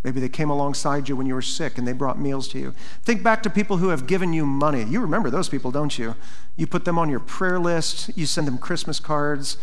[0.05, 2.73] Maybe they came alongside you when you were sick and they brought meals to you.
[3.03, 4.85] Think back to people who have given you money.
[4.85, 6.15] You remember those people, don't you?
[6.57, 9.59] You put them on your prayer list, you send them Christmas cards.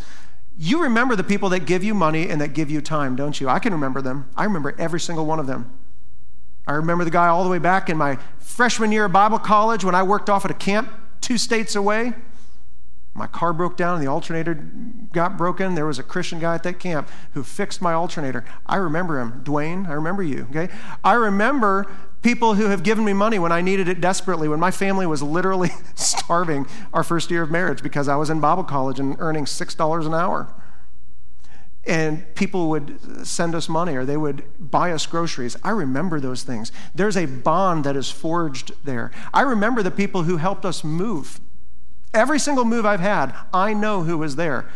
[0.57, 3.49] You remember the people that give you money and that give you time, don't you?
[3.49, 4.29] I can remember them.
[4.35, 5.71] I remember every single one of them.
[6.67, 9.83] I remember the guy all the way back in my freshman year of Bible college
[9.83, 10.89] when I worked off at a camp
[11.21, 12.13] two states away.
[13.17, 14.53] My car broke down and the alternator
[15.13, 15.73] got broken.
[15.73, 18.43] There was a Christian guy at that camp who fixed my alternator.
[18.65, 19.41] I remember him.
[19.45, 20.67] Dwayne, I remember you, okay?
[21.01, 21.89] I remember
[22.21, 25.23] people who have given me money when I needed it desperately, when my family was
[25.23, 29.45] literally starving our first year of marriage because I was in Bible college and earning
[29.45, 30.53] $6 an hour.
[31.87, 35.55] And people would send us money or they would buy us groceries.
[35.63, 36.73] I remember those things.
[36.93, 39.11] There's a bond that is forged there.
[39.33, 41.39] I remember the people who helped us move
[42.15, 44.69] Every single move I've had, I know who was there.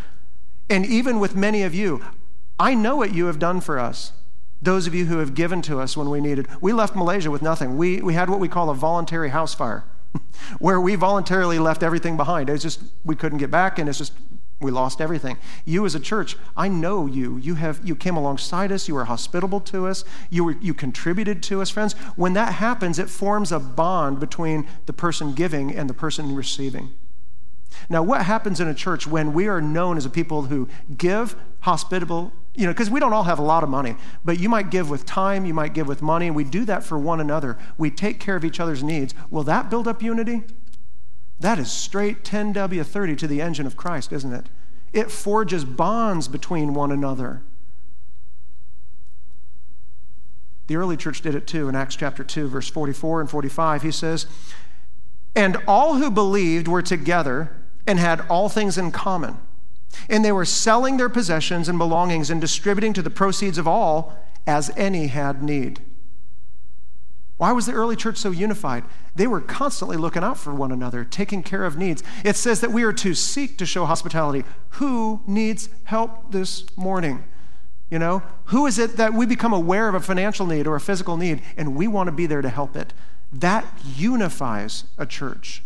[0.69, 2.03] And even with many of you,
[2.59, 4.11] I know what you have done for us.
[4.61, 6.49] Those of you who have given to us when we needed.
[6.59, 7.77] We left Malaysia with nothing.
[7.77, 9.85] We, we had what we call a voluntary house fire,
[10.59, 12.49] where we voluntarily left everything behind.
[12.49, 14.11] It's just, we couldn't get back, and it's just,
[14.59, 15.37] we lost everything.
[15.63, 17.37] You as a church, I know you.
[17.37, 21.41] You have you came alongside us, you were hospitable to us, you were you contributed
[21.43, 21.93] to us, friends.
[22.17, 26.91] When that happens, it forms a bond between the person giving and the person receiving.
[27.89, 31.35] Now, what happens in a church when we are known as a people who give,
[31.61, 34.69] hospitable, you know, because we don't all have a lot of money, but you might
[34.69, 37.57] give with time, you might give with money, and we do that for one another.
[37.77, 39.13] We take care of each other's needs.
[39.29, 40.43] Will that build up unity?
[41.39, 44.49] That is straight 10W30 to the engine of Christ, isn't it?
[44.91, 47.43] It forges bonds between one another.
[50.67, 53.81] The early church did it too in Acts chapter 2, verse 44 and 45.
[53.81, 54.27] He says,
[55.35, 57.58] And all who believed were together
[57.89, 59.35] and had all things in common.
[60.07, 64.15] And they were selling their possessions and belongings and distributing to the proceeds of all
[64.45, 65.81] as any had need.
[67.37, 68.83] Why was the early church so unified?
[69.15, 72.03] They were constantly looking out for one another, taking care of needs.
[72.23, 74.43] It says that we are to seek to show hospitality.
[74.73, 77.23] Who needs help this morning?
[77.89, 80.81] You know, who is it that we become aware of a financial need or a
[80.81, 82.93] physical need and we want to be there to help it?
[83.33, 85.63] That unifies a church.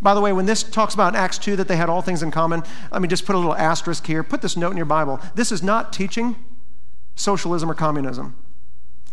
[0.00, 2.30] By the way, when this talks about Acts 2 that they had all things in
[2.30, 4.22] common, let me just put a little asterisk here.
[4.22, 5.20] Put this note in your Bible.
[5.34, 6.36] This is not teaching
[7.14, 8.36] socialism or communism.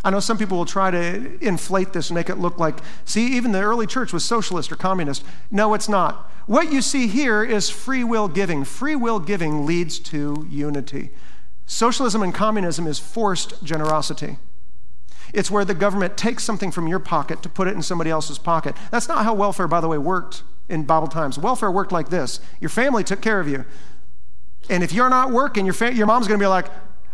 [0.04, 3.36] I know some people will try to inflate this and make it look like, see,
[3.36, 5.24] even the early church was socialist or communist.
[5.50, 6.32] No, it's not.
[6.46, 8.64] What you see here is free will giving.
[8.66, 11.10] Free will giving leads to unity.
[11.66, 14.38] Socialism and communism is forced generosity.
[15.34, 18.38] It's where the government takes something from your pocket to put it in somebody else's
[18.38, 18.76] pocket.
[18.92, 21.38] That's not how welfare, by the way, worked in Bible times.
[21.38, 23.66] Welfare worked like this your family took care of you.
[24.70, 26.66] And if you're not working, your, fa- your mom's going to be like,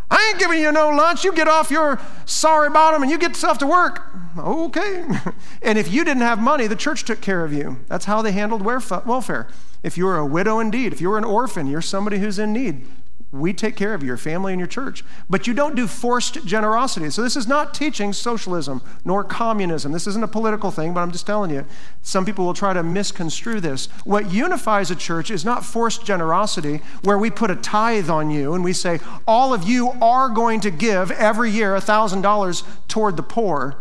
[0.09, 1.23] I ain't giving you no lunch.
[1.23, 4.09] You get off your sorry bottom and you get stuff to work.
[4.37, 5.05] Okay.
[5.61, 7.79] and if you didn't have money, the church took care of you.
[7.87, 9.47] That's how they handled welfare.
[9.83, 12.53] If you were a widow indeed, if you were an orphan, you're somebody who's in
[12.53, 12.85] need
[13.31, 15.05] we take care of your family and your church.
[15.29, 17.09] But you don't do forced generosity.
[17.09, 19.93] So this is not teaching socialism nor communism.
[19.93, 21.65] This isn't a political thing, but I'm just telling you.
[22.01, 23.85] Some people will try to misconstrue this.
[24.03, 28.53] What unifies a church is not forced generosity, where we put a tithe on you
[28.53, 33.23] and we say, all of you are going to give every year $1,000 toward the
[33.23, 33.77] poor.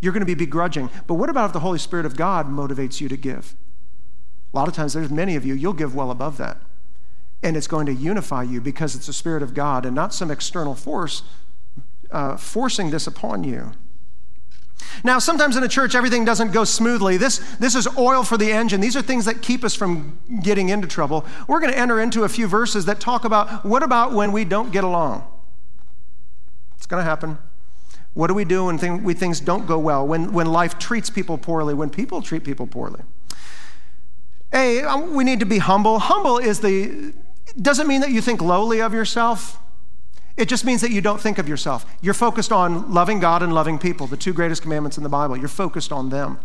[0.00, 0.90] You're going to be begrudging.
[1.06, 3.56] But what about if the Holy Spirit of God motivates you to give?
[4.52, 6.58] A lot of times, there's many of you, you'll give well above that
[7.42, 10.30] and it's going to unify you because it's the Spirit of God and not some
[10.30, 11.22] external force
[12.10, 13.72] uh, forcing this upon you.
[15.04, 17.16] Now, sometimes in a church, everything doesn't go smoothly.
[17.16, 18.80] This, this is oil for the engine.
[18.80, 21.24] These are things that keep us from getting into trouble.
[21.46, 24.44] We're going to enter into a few verses that talk about what about when we
[24.44, 25.24] don't get along?
[26.76, 27.38] It's going to happen.
[28.14, 30.06] What do we do when thing, we, things don't go well?
[30.06, 31.74] When, when life treats people poorly?
[31.74, 33.02] When people treat people poorly?
[34.52, 35.98] A, um, we need to be humble.
[35.98, 37.12] Humble is the
[37.60, 39.58] doesn't mean that you think lowly of yourself.
[40.36, 41.84] It just means that you don't think of yourself.
[42.00, 45.36] You're focused on loving God and loving people, the two greatest commandments in the Bible.
[45.36, 46.38] You're focused on them.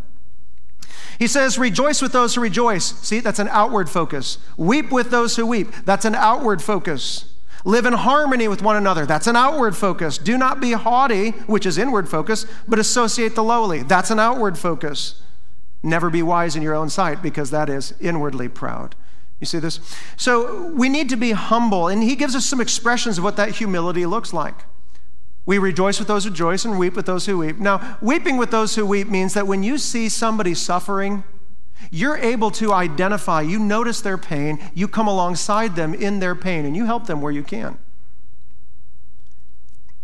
[1.19, 2.86] He says, Rejoice with those who rejoice.
[2.86, 4.39] See, that's an outward focus.
[4.57, 5.71] Weep with those who weep.
[5.86, 7.34] That's an outward focus.
[7.65, 9.05] Live in harmony with one another.
[9.05, 10.17] That's an outward focus.
[10.17, 13.84] Do not be haughty, which is inward focus, but associate the lowly.
[13.84, 15.21] That's an outward focus.
[15.82, 18.95] Never be wise in your own sight, because that is inwardly proud.
[19.43, 19.79] You see this?
[20.15, 23.49] So we need to be humble, and he gives us some expressions of what that
[23.49, 24.63] humility looks like.
[25.45, 27.59] We rejoice with those who rejoice and weep with those who weep.
[27.59, 31.25] Now, weeping with those who weep means that when you see somebody suffering,
[31.91, 36.65] You're able to identify, you notice their pain, you come alongside them in their pain,
[36.65, 37.77] and you help them where you can.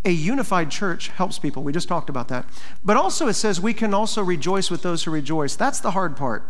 [0.06, 1.62] A unified church helps people.
[1.62, 2.46] We just talked about that.
[2.84, 5.56] But also, it says we can also rejoice with those who rejoice.
[5.56, 6.48] That's the hard part.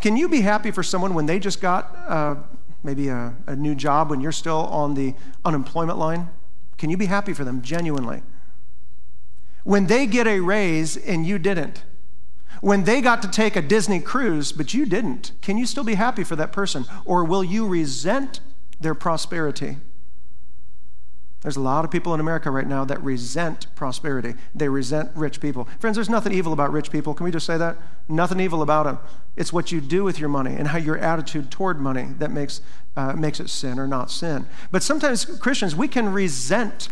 [0.00, 2.36] Can you be happy for someone when they just got uh,
[2.82, 6.28] maybe a, a new job when you're still on the unemployment line?
[6.76, 8.22] Can you be happy for them genuinely?
[9.64, 11.84] When they get a raise and you didn't,
[12.60, 15.94] when they got to take a Disney cruise but you didn't, can you still be
[15.94, 16.84] happy for that person?
[17.04, 18.40] Or will you resent
[18.80, 19.78] their prosperity?
[21.42, 24.34] There's a lot of people in America right now that resent prosperity.
[24.54, 25.68] They resent rich people.
[25.78, 27.14] Friends, there's nothing evil about rich people.
[27.14, 27.76] Can we just say that?
[28.08, 28.98] Nothing evil about them.
[29.36, 32.60] It's what you do with your money and how your attitude toward money that makes,
[32.96, 34.46] uh, makes it sin or not sin.
[34.72, 36.88] But sometimes, Christians, we can resent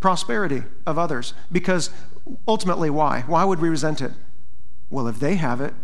[0.00, 1.90] prosperity of others because
[2.48, 3.24] ultimately, why?
[3.26, 4.12] Why would we resent it?
[4.88, 5.74] Well, if they have it,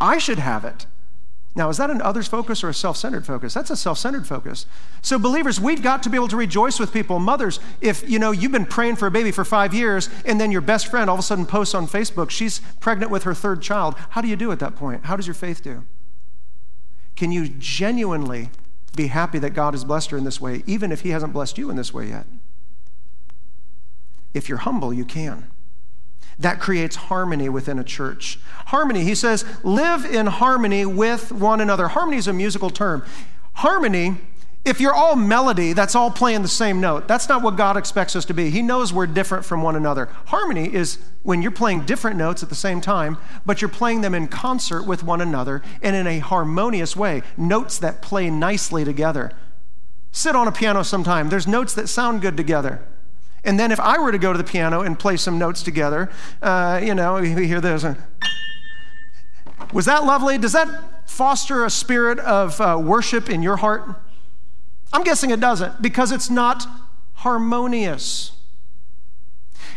[0.00, 0.86] I should have it.
[1.56, 3.54] Now, is that an others focus or a self centered focus?
[3.54, 4.66] That's a self centered focus.
[5.02, 7.18] So, believers, we've got to be able to rejoice with people.
[7.18, 10.52] Mothers, if you know you've been praying for a baby for five years and then
[10.52, 13.62] your best friend all of a sudden posts on Facebook, she's pregnant with her third
[13.62, 15.06] child, how do you do at that point?
[15.06, 15.84] How does your faith do?
[17.16, 18.50] Can you genuinely
[18.94, 21.58] be happy that God has blessed her in this way, even if He hasn't blessed
[21.58, 22.26] you in this way yet?
[24.34, 25.50] If you're humble, you can
[26.40, 28.38] that creates harmony within a church.
[28.66, 31.88] Harmony, he says, live in harmony with one another.
[31.88, 33.04] Harmony is a musical term.
[33.54, 34.16] Harmony,
[34.64, 37.08] if you're all melody, that's all playing the same note.
[37.08, 38.50] That's not what God expects us to be.
[38.50, 40.06] He knows we're different from one another.
[40.26, 43.16] Harmony is when you're playing different notes at the same time,
[43.46, 47.78] but you're playing them in concert with one another and in a harmonious way, notes
[47.78, 49.32] that play nicely together.
[50.12, 51.28] Sit on a piano sometime.
[51.28, 52.82] There's notes that sound good together.
[53.44, 56.10] And then if I were to go to the piano and play some notes together,
[56.42, 57.84] uh, you know, we hear this.
[59.72, 60.38] Was that lovely?
[60.38, 64.00] Does that foster a spirit of uh, worship in your heart?
[64.92, 66.66] I'm guessing it doesn't because it's not
[67.14, 68.32] harmonious.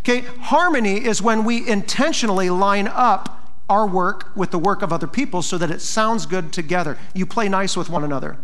[0.00, 5.06] Okay, harmony is when we intentionally line up our work with the work of other
[5.06, 6.98] people so that it sounds good together.
[7.14, 8.38] You play nice with one another.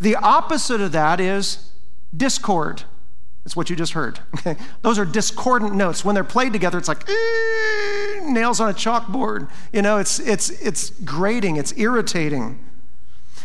[0.00, 1.72] The opposite of that is
[2.16, 2.84] discord.
[3.44, 4.20] It's what you just heard.
[4.46, 4.56] Okay?
[4.82, 6.04] Those are discordant notes.
[6.04, 9.48] When they're played together, it's like eh, nails on a chalkboard.
[9.72, 12.58] You know, it's, it's, it's grating, it's irritating.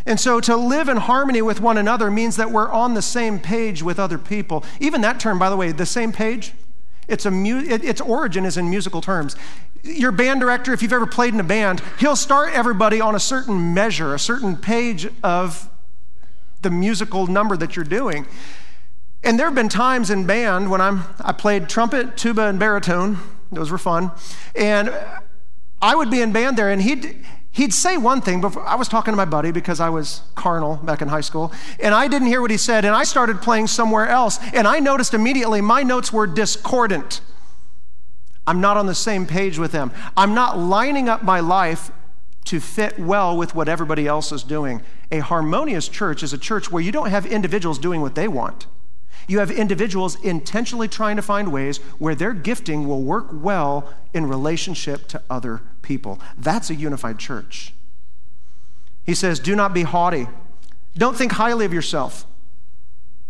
[0.05, 3.39] And so to live in harmony with one another means that we're on the same
[3.39, 4.65] page with other people.
[4.79, 6.53] Even that term, by the way, the same page,
[7.07, 9.35] it's a mu- it, its origin is in musical terms.
[9.83, 13.19] Your band director, if you've ever played in a band, he'll start everybody on a
[13.19, 15.69] certain measure, a certain page of
[16.61, 18.25] the musical number that you're doing.
[19.23, 23.17] And there have been times in band when I'm, I played trumpet, tuba, and baritone.
[23.51, 24.11] Those were fun.
[24.55, 24.93] And
[25.81, 28.41] I would be in band there, and he'd, he'd say one thing.
[28.41, 31.51] Before, I was talking to my buddy because I was carnal back in high school,
[31.79, 34.39] and I didn't hear what he said, and I started playing somewhere else.
[34.53, 37.21] And I noticed immediately my notes were discordant.
[38.47, 39.91] I'm not on the same page with them.
[40.17, 41.91] I'm not lining up my life
[42.45, 44.81] to fit well with what everybody else is doing.
[45.11, 48.65] A harmonious church is a church where you don't have individuals doing what they want.
[49.29, 54.25] You have individuals intentionally trying to find ways where their gifting will work well in
[54.25, 56.19] relationship to other people.
[56.35, 57.75] That's a unified church.
[59.05, 60.27] He says, Do not be haughty.
[60.97, 62.25] Don't think highly of yourself.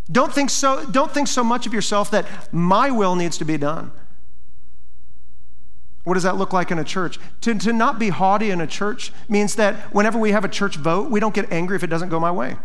[0.10, 3.58] Don't think so, don't think so much of yourself that my will needs to be
[3.58, 3.92] done.
[6.06, 7.20] What does that look like in a church?
[7.42, 10.78] To, to not be haughty in a church means that whenever we have a church
[10.78, 12.56] vote, we don't get angry if it doesn't go my way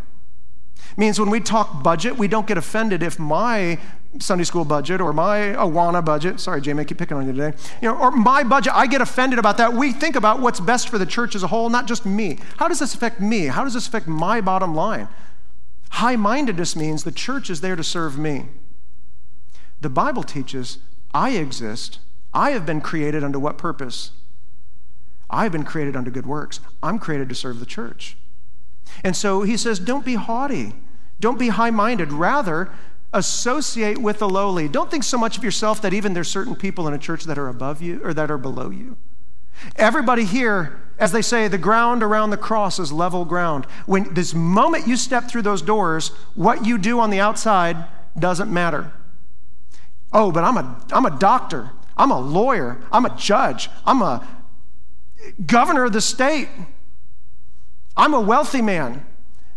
[0.96, 3.78] means when we talk budget, we don't get offended if my
[4.18, 7.56] Sunday school budget or my Awana budget, sorry, Jamie, I keep picking on you today,
[7.82, 9.72] you know, or my budget, I get offended about that.
[9.72, 12.38] We think about what's best for the church as a whole, not just me.
[12.58, 13.46] How does this affect me?
[13.46, 15.08] How does this affect my bottom line?
[15.90, 18.46] High mindedness means the church is there to serve me.
[19.80, 20.78] The Bible teaches
[21.12, 21.98] I exist.
[22.32, 24.10] I have been created under what purpose?
[25.30, 26.60] I have been created under good works.
[26.82, 28.16] I'm created to serve the church.
[29.02, 30.74] And so he says, don't be haughty.
[31.24, 32.12] Don't be high minded.
[32.12, 32.70] Rather,
[33.14, 34.68] associate with the lowly.
[34.68, 37.38] Don't think so much of yourself that even there's certain people in a church that
[37.38, 38.98] are above you or that are below you.
[39.76, 43.64] Everybody here, as they say, the ground around the cross is level ground.
[43.86, 47.86] When this moment you step through those doors, what you do on the outside
[48.18, 48.92] doesn't matter.
[50.12, 51.70] Oh, but I'm a, I'm a doctor.
[51.96, 52.82] I'm a lawyer.
[52.92, 53.70] I'm a judge.
[53.86, 54.28] I'm a
[55.46, 56.50] governor of the state.
[57.96, 59.06] I'm a wealthy man.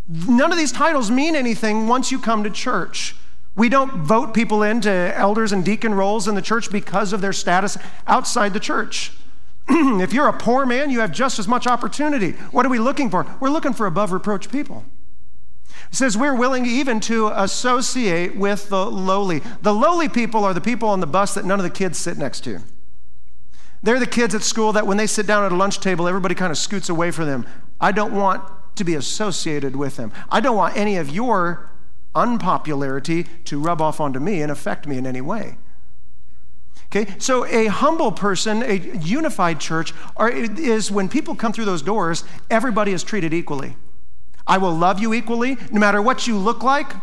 [0.07, 3.15] None of these titles mean anything once you come to church.
[3.55, 7.33] We don't vote people into elders and deacon roles in the church because of their
[7.33, 9.13] status outside the church.
[9.67, 12.31] if you're a poor man, you have just as much opportunity.
[12.51, 13.25] What are we looking for?
[13.39, 14.85] We're looking for above reproach people.
[15.89, 19.41] It says we're willing even to associate with the lowly.
[19.61, 22.17] The lowly people are the people on the bus that none of the kids sit
[22.17, 22.59] next to.
[23.83, 26.35] They're the kids at school that when they sit down at a lunch table, everybody
[26.35, 27.45] kind of scoots away from them.
[27.79, 28.43] I don't want
[28.77, 30.11] to be associated with them.
[30.29, 31.69] I don't want any of your
[32.15, 35.57] unpopularity to rub off onto me and affect me in any way.
[36.85, 41.81] Okay, so a humble person, a unified church, are, is when people come through those
[41.81, 43.75] doors, everybody is treated equally.
[44.47, 46.93] I will love you equally, no matter what you look like,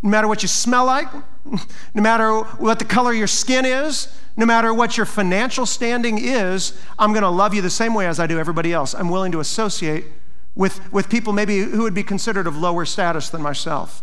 [0.00, 1.08] no matter what you smell like,
[1.44, 6.18] no matter what the color of your skin is, no matter what your financial standing
[6.18, 8.94] is, I'm going to love you the same way as I do everybody else.
[8.94, 10.04] I'm willing to associate
[10.54, 14.02] with, with people maybe who would be considered of lower status than myself.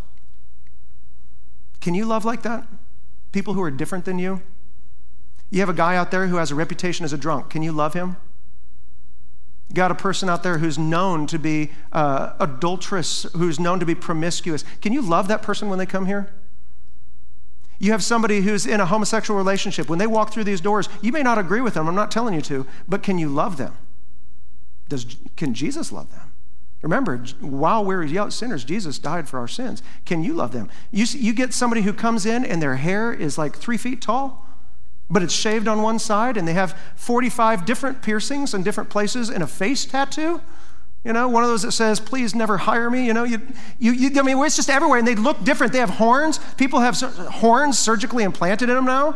[1.79, 2.67] Can you love like that?
[3.31, 4.41] People who are different than you?
[5.49, 7.49] You have a guy out there who has a reputation as a drunk.
[7.49, 8.17] Can you love him?
[9.69, 13.85] You got a person out there who's known to be uh, adulterous, who's known to
[13.85, 14.63] be promiscuous.
[14.81, 16.33] Can you love that person when they come here?
[17.79, 19.89] You have somebody who's in a homosexual relationship.
[19.89, 21.87] When they walk through these doors, you may not agree with them.
[21.87, 23.73] I'm not telling you to, but can you love them?
[24.87, 26.30] Does, can Jesus love them?
[26.81, 29.83] Remember, while we are sinners, Jesus died for our sins.
[30.05, 30.69] Can you love them?
[30.91, 34.47] You, you get somebody who comes in and their hair is like three feet tall,
[35.09, 39.29] but it's shaved on one side, and they have 45 different piercings in different places
[39.29, 40.41] and a face tattoo.
[41.03, 43.05] You know, one of those that says, please never hire me.
[43.05, 43.41] You know, you,
[43.77, 45.73] you, you, I mean, it's just everywhere, and they look different.
[45.73, 46.39] They have horns.
[46.57, 49.15] People have horns surgically implanted in them now.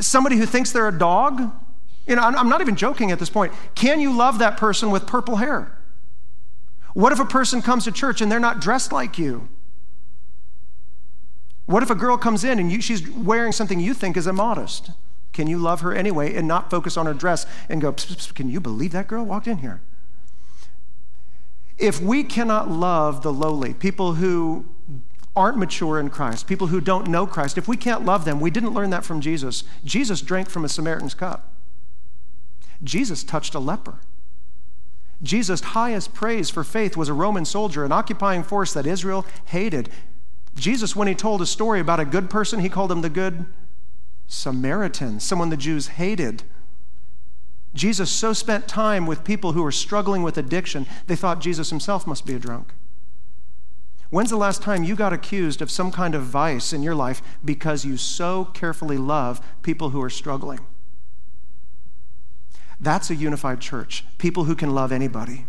[0.00, 1.50] Somebody who thinks they're a dog.
[2.06, 3.52] You know, I'm not even joking at this point.
[3.74, 5.78] Can you love that person with purple hair?
[6.94, 9.48] What if a person comes to church and they're not dressed like you?
[11.66, 14.90] What if a girl comes in and you, she's wearing something you think is immodest?
[15.32, 17.92] Can you love her anyway and not focus on her dress and go,
[18.34, 19.80] can you believe that girl walked in here?
[21.76, 24.66] If we cannot love the lowly, people who
[25.34, 28.50] aren't mature in Christ, people who don't know Christ, if we can't love them, we
[28.50, 29.64] didn't learn that from Jesus.
[29.84, 31.52] Jesus drank from a Samaritan's cup.
[32.84, 33.98] Jesus touched a leper.
[35.22, 39.88] Jesus' highest praise for faith was a Roman soldier, an occupying force that Israel hated.
[40.56, 43.46] Jesus, when he told a story about a good person, he called him the good
[44.26, 46.44] Samaritan, someone the Jews hated.
[47.74, 52.06] Jesus so spent time with people who were struggling with addiction, they thought Jesus himself
[52.06, 52.72] must be a drunk.
[54.10, 57.20] When's the last time you got accused of some kind of vice in your life
[57.44, 60.60] because you so carefully love people who are struggling?
[62.84, 65.46] That's a unified church, people who can love anybody.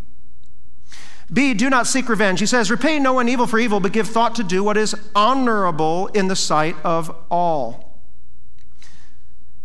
[1.32, 2.40] B, do not seek revenge.
[2.40, 4.96] He says, Repay no one evil for evil, but give thought to do what is
[5.16, 8.00] honorable in the sight of all.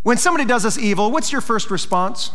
[0.02, 2.32] When somebody does us evil, what's your first response?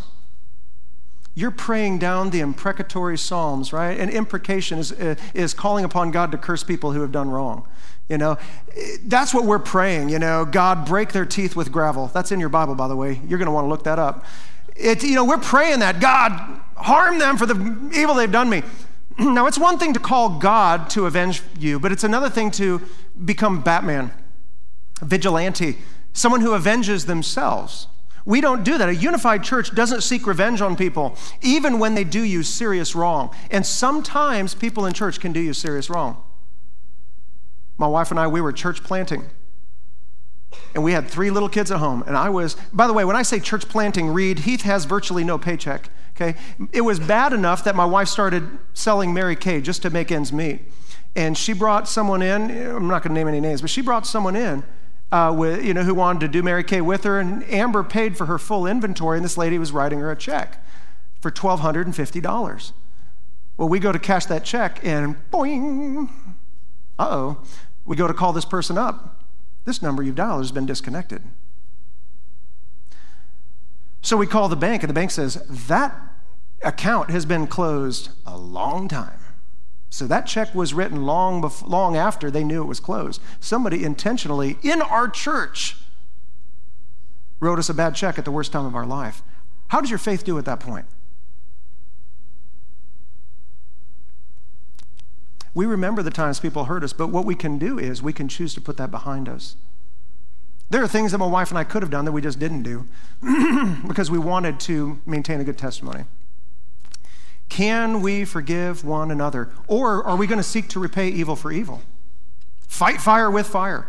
[1.34, 4.00] You're praying down the imprecatory psalms, right?
[4.00, 7.68] And imprecation is, uh, is calling upon God to curse people who have done wrong.
[8.08, 8.38] You know,
[9.04, 10.10] that's what we're praying.
[10.10, 12.08] You know, God, break their teeth with gravel.
[12.14, 13.20] That's in your Bible, by the way.
[13.28, 14.24] You're going to want to look that up.
[14.76, 16.32] It, you know, we're praying that God
[16.76, 18.64] harm them for the evil they've done me.
[19.20, 22.82] now, it's one thing to call God to avenge you, but it's another thing to
[23.24, 24.12] become Batman,
[25.02, 25.78] vigilante,
[26.14, 27.88] someone who avenges themselves.
[28.26, 28.90] We don't do that.
[28.90, 33.34] A unified church doesn't seek revenge on people, even when they do you serious wrong.
[33.52, 36.22] And sometimes people in church can do you serious wrong.
[37.78, 39.30] My wife and I, we were church planting
[40.74, 42.04] and we had three little kids at home.
[42.06, 45.24] And I was, by the way, when I say church planting, read, Heath has virtually
[45.24, 45.90] no paycheck.
[46.16, 46.38] Okay?
[46.72, 50.32] It was bad enough that my wife started selling Mary Kay just to make ends
[50.32, 50.62] meet.
[51.16, 54.06] And she brought someone in, I'm not going to name any names, but she brought
[54.06, 54.64] someone in
[55.12, 57.20] uh, with, you know, who wanted to do Mary Kay with her.
[57.20, 60.64] And Amber paid for her full inventory, and this lady was writing her a check
[61.22, 62.72] for $1,250.
[63.58, 66.10] Well, we go to cash that check, and boing,
[67.00, 67.38] uh oh,
[67.86, 69.25] we go to call this person up.
[69.66, 71.24] This number you've dialed has been disconnected.
[74.02, 76.00] So we call the bank, and the bank says, That
[76.64, 79.20] account has been closed a long time.
[79.90, 83.22] So that check was written long, before, long after they knew it was closed.
[83.40, 85.78] Somebody intentionally in our church
[87.40, 89.24] wrote us a bad check at the worst time of our life.
[89.70, 90.86] How does your faith do at that point?
[95.56, 98.28] We remember the times people hurt us, but what we can do is we can
[98.28, 99.56] choose to put that behind us.
[100.70, 102.64] There are things that my wife and I could have done that we just didn't
[102.64, 102.86] do
[103.88, 106.04] because we wanted to maintain a good testimony.
[107.48, 109.50] Can we forgive one another?
[109.68, 111.82] Or are we going to seek to repay evil for evil?
[112.68, 113.88] Fight fire with fire.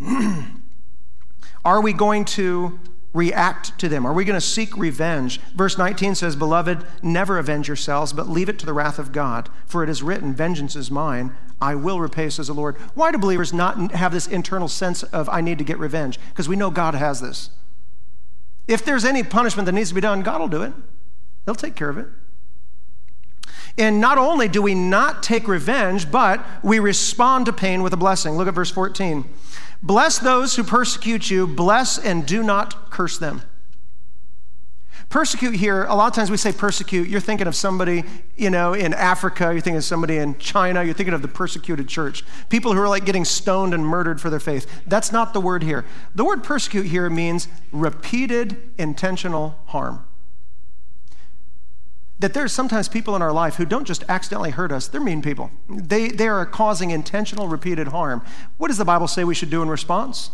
[1.64, 2.80] are we going to
[3.16, 4.06] react to them?
[4.06, 5.40] Are we going to seek revenge?
[5.54, 9.48] Verse 19 says, Beloved, never avenge yourselves, but leave it to the wrath of God.
[9.66, 11.34] For it is written, Vengeance is mine.
[11.60, 12.76] I will repay, says the Lord.
[12.94, 16.20] Why do believers not have this internal sense of, I need to get revenge?
[16.28, 17.50] Because we know God has this.
[18.68, 20.72] If there's any punishment that needs to be done, God will do it,
[21.46, 22.08] He'll take care of it.
[23.78, 27.96] And not only do we not take revenge, but we respond to pain with a
[27.96, 28.34] blessing.
[28.34, 29.28] Look at verse 14.
[29.82, 33.42] Bless those who persecute you, bless and do not curse them.
[35.08, 38.02] Persecute here, a lot of times we say persecute, you're thinking of somebody,
[38.36, 41.86] you know, in Africa, you're thinking of somebody in China, you're thinking of the persecuted
[41.86, 42.24] church.
[42.48, 44.66] People who are like getting stoned and murdered for their faith.
[44.86, 45.84] That's not the word here.
[46.16, 50.05] The word persecute here means repeated intentional harm
[52.18, 55.20] that there's sometimes people in our life who don't just accidentally hurt us, they're mean
[55.20, 55.50] people.
[55.68, 58.24] They, they are causing intentional, repeated harm.
[58.56, 60.30] What does the Bible say we should do in response?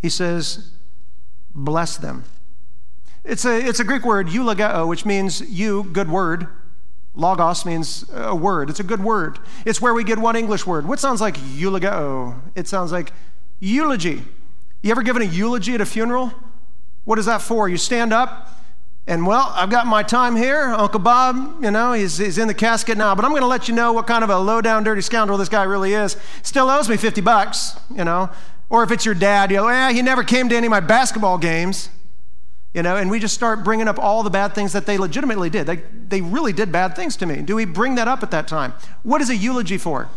[0.00, 0.70] He says,
[1.54, 2.24] bless them.
[3.24, 6.48] It's a, it's a Greek word, eulogeo, which means you, good word.
[7.14, 8.70] Logos means a word.
[8.70, 9.38] It's a good word.
[9.66, 10.86] It's where we get one English word.
[10.86, 12.40] What sounds like eulogeo?
[12.54, 13.12] It sounds like
[13.60, 14.22] eulogy.
[14.82, 16.32] You ever given a eulogy at a funeral?
[17.04, 17.68] What is that for?
[17.68, 18.48] You stand up
[19.06, 20.68] and well, I've got my time here.
[20.68, 23.66] Uncle Bob, you know, he's, he's in the casket now, but I'm going to let
[23.66, 26.16] you know what kind of a low down, dirty scoundrel this guy really is.
[26.42, 28.30] Still owes me 50 bucks, you know.
[28.70, 30.80] Or if it's your dad, you know, yeah, he never came to any of my
[30.80, 31.90] basketball games,
[32.72, 35.50] you know, and we just start bringing up all the bad things that they legitimately
[35.50, 35.66] did.
[35.66, 37.42] They, they really did bad things to me.
[37.42, 38.72] Do we bring that up at that time?
[39.02, 40.08] What is a eulogy for?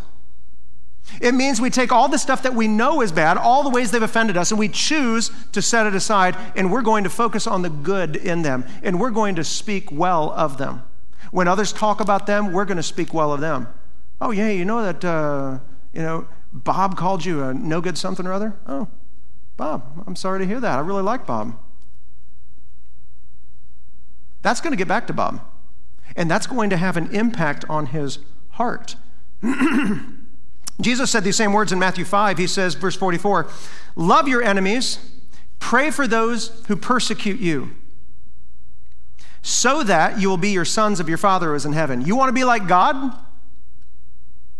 [1.21, 3.91] It means we take all the stuff that we know is bad, all the ways
[3.91, 7.47] they've offended us, and we choose to set it aside, and we're going to focus
[7.47, 10.83] on the good in them, and we're going to speak well of them.
[11.31, 13.67] When others talk about them, we're going to speak well of them.
[14.19, 15.59] Oh, yeah, you know that, uh,
[15.93, 18.57] you know, Bob called you a no good something or other?
[18.65, 18.87] Oh,
[19.57, 20.77] Bob, I'm sorry to hear that.
[20.77, 21.57] I really like Bob.
[24.41, 25.41] That's going to get back to Bob,
[26.15, 28.19] and that's going to have an impact on his
[28.51, 28.95] heart.
[30.81, 32.37] Jesus said these same words in Matthew 5.
[32.37, 33.49] He says, verse 44,
[33.95, 34.99] Love your enemies,
[35.59, 37.71] pray for those who persecute you,
[39.41, 42.01] so that you will be your sons of your Father who is in heaven.
[42.01, 43.17] You want to be like God?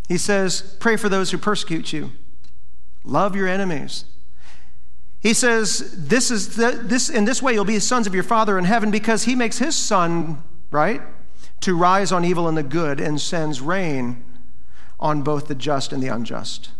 [0.07, 2.11] He says, Pray for those who persecute you,
[3.03, 4.05] love your enemies.
[5.19, 8.59] He says, this is the, this, In this way, you'll be sons of your Father
[8.59, 11.01] in heaven because he makes his sun, right,
[11.61, 14.23] to rise on evil and the good and sends rain
[15.05, 16.71] on both the just and the unjust.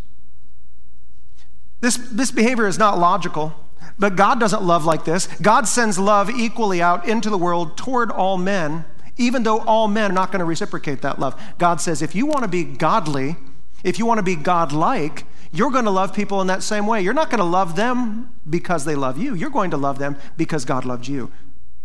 [1.79, 3.53] This, this behavior is not logical,
[3.99, 5.27] but God doesn't love like this.
[5.43, 8.83] God sends love equally out into the world toward all men,
[9.17, 11.39] even though all men are not going to reciprocate that love.
[11.59, 13.35] God says, if you want to be godly,
[13.83, 17.01] if you want to be godlike, you're going to love people in that same way.
[17.01, 19.35] You're not going to love them because they love you.
[19.35, 21.31] You're going to love them because God loved you.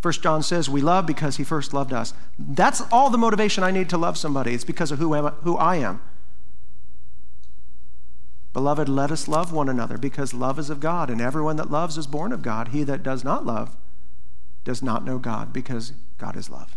[0.00, 2.14] First John says, We love because he first loved us.
[2.38, 4.54] That's all the motivation I need to love somebody.
[4.54, 6.00] It's because of who, am, who I am.
[8.52, 11.96] Beloved, let us love one another because love is of God, and everyone that loves
[11.96, 12.68] is born of God.
[12.68, 13.76] He that does not love
[14.64, 16.76] does not know God because God is love.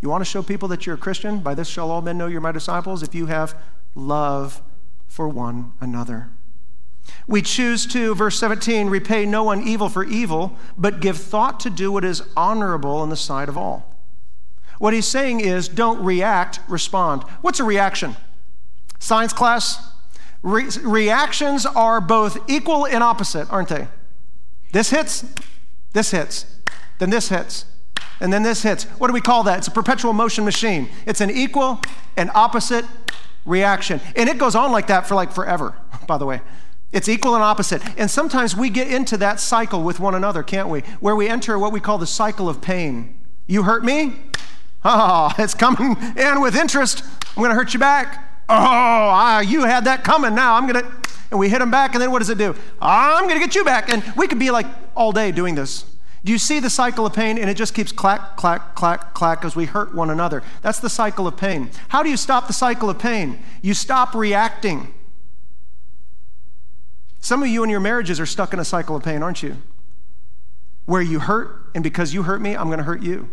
[0.00, 1.40] You want to show people that you're a Christian?
[1.40, 3.58] By this shall all men know you're my disciples if you have
[3.94, 4.62] love
[5.06, 6.30] for one another.
[7.26, 11.70] We choose to, verse 17, repay no one evil for evil, but give thought to
[11.70, 13.94] do what is honorable in the sight of all.
[14.78, 17.22] What he's saying is don't react, respond.
[17.40, 18.16] What's a reaction?
[18.98, 19.93] Science class?
[20.44, 23.88] Re- reactions are both equal and opposite, aren't they?
[24.72, 25.24] This hits,
[25.94, 26.44] this hits,
[26.98, 27.64] then this hits,
[28.20, 28.84] and then this hits.
[28.98, 29.58] What do we call that?
[29.58, 30.90] It's a perpetual motion machine.
[31.06, 31.80] It's an equal
[32.18, 32.84] and opposite
[33.46, 34.02] reaction.
[34.16, 35.76] And it goes on like that for like forever,
[36.06, 36.42] by the way.
[36.92, 37.82] It's equal and opposite.
[37.98, 40.80] And sometimes we get into that cycle with one another, can't we?
[41.00, 43.18] Where we enter what we call the cycle of pain.
[43.46, 44.12] You hurt me?
[44.86, 47.02] Oh, it's coming in with interest.
[47.02, 48.33] I'm going to hurt you back.
[48.48, 50.54] Oh, you had that coming now.
[50.56, 50.92] I'm going to,
[51.30, 52.54] and we hit them back, and then what does it do?
[52.80, 53.88] I'm going to get you back.
[53.90, 55.84] And we could be like all day doing this.
[56.24, 57.36] Do you see the cycle of pain?
[57.36, 60.42] And it just keeps clack, clack, clack, clack as we hurt one another.
[60.62, 61.70] That's the cycle of pain.
[61.88, 63.42] How do you stop the cycle of pain?
[63.60, 64.94] You stop reacting.
[67.20, 69.56] Some of you in your marriages are stuck in a cycle of pain, aren't you?
[70.86, 73.30] Where you hurt, and because you hurt me, I'm going to hurt you.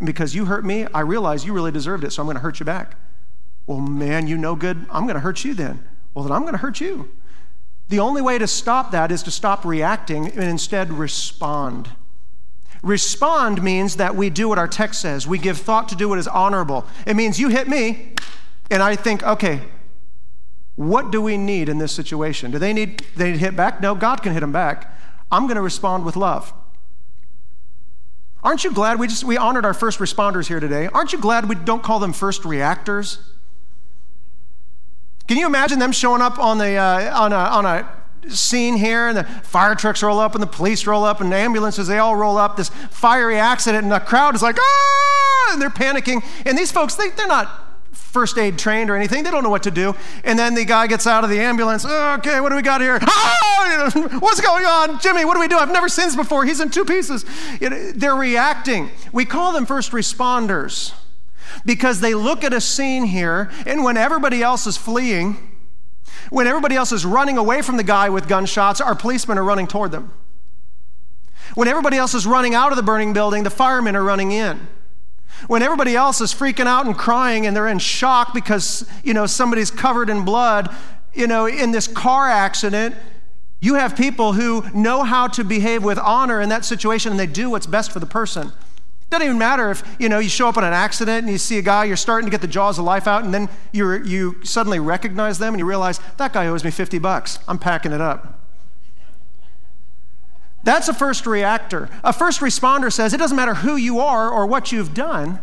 [0.00, 2.40] And because you hurt me, I realize you really deserved it, so I'm going to
[2.40, 2.96] hurt you back.
[3.68, 4.86] Well, man, you know good.
[4.90, 5.86] I'm going to hurt you then.
[6.14, 7.10] Well, then I'm going to hurt you.
[7.90, 11.90] The only way to stop that is to stop reacting and instead respond.
[12.82, 15.26] Respond means that we do what our text says.
[15.26, 16.86] We give thought to do what is honorable.
[17.06, 18.14] It means you hit me,
[18.70, 19.60] and I think, okay,
[20.76, 22.50] what do we need in this situation?
[22.50, 23.82] Do they need they need hit back?
[23.82, 24.96] No, God can hit them back.
[25.30, 26.54] I'm going to respond with love.
[28.42, 30.86] Aren't you glad we just we honored our first responders here today?
[30.86, 33.18] Aren't you glad we don't call them first reactors?
[35.28, 37.88] Can you imagine them showing up on the uh, on a on a
[38.30, 41.36] scene here, and the fire trucks roll up, and the police roll up, and the
[41.36, 42.56] ambulances they all roll up.
[42.56, 46.24] This fiery accident, and the crowd is like ah, and they're panicking.
[46.46, 49.22] And these folks they, they're not first aid trained or anything.
[49.22, 49.94] They don't know what to do.
[50.24, 51.84] And then the guy gets out of the ambulance.
[51.84, 52.98] Okay, what do we got here?
[53.02, 54.98] Oh, what's going on?
[54.98, 55.58] Jimmy, what do we do?
[55.58, 56.46] I've never seen this before.
[56.46, 57.26] He's in two pieces.
[57.60, 58.88] they're reacting.
[59.12, 60.94] We call them first responders
[61.64, 65.36] because they look at a scene here, and when everybody else is fleeing,
[66.30, 69.66] when everybody else is running away from the guy with gunshots, our policemen are running
[69.66, 70.12] toward them.
[71.54, 74.68] When everybody else is running out of the burning building, the firemen are running in.
[75.46, 79.26] When everybody else is freaking out and crying and they're in shock because, you know,
[79.26, 80.74] somebody's covered in blood,
[81.14, 82.94] you know, in this car accident,
[83.60, 87.26] you have people who know how to behave with honor in that situation and they
[87.26, 88.52] do what's best for the person.
[89.10, 91.58] Doesn't even matter if, you know, you show up in an accident and you see
[91.58, 94.44] a guy, you're starting to get the jaws of life out, and then you you
[94.44, 97.38] suddenly recognize them and you realize, that guy owes me 50 bucks.
[97.48, 98.38] I'm packing it up.
[100.62, 101.88] That's a first reactor.
[102.04, 105.40] A first responder says, it doesn't matter who you are or what you've done,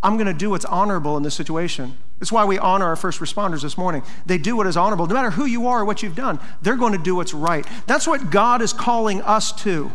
[0.00, 1.96] I'm going to do what's honorable in this situation.
[2.20, 4.02] That's why we honor our first responders this morning.
[4.26, 5.06] They do what is honorable.
[5.06, 7.66] No matter who you are or what you've done, they're going to do what's right.
[7.86, 9.90] That's what God is calling us to.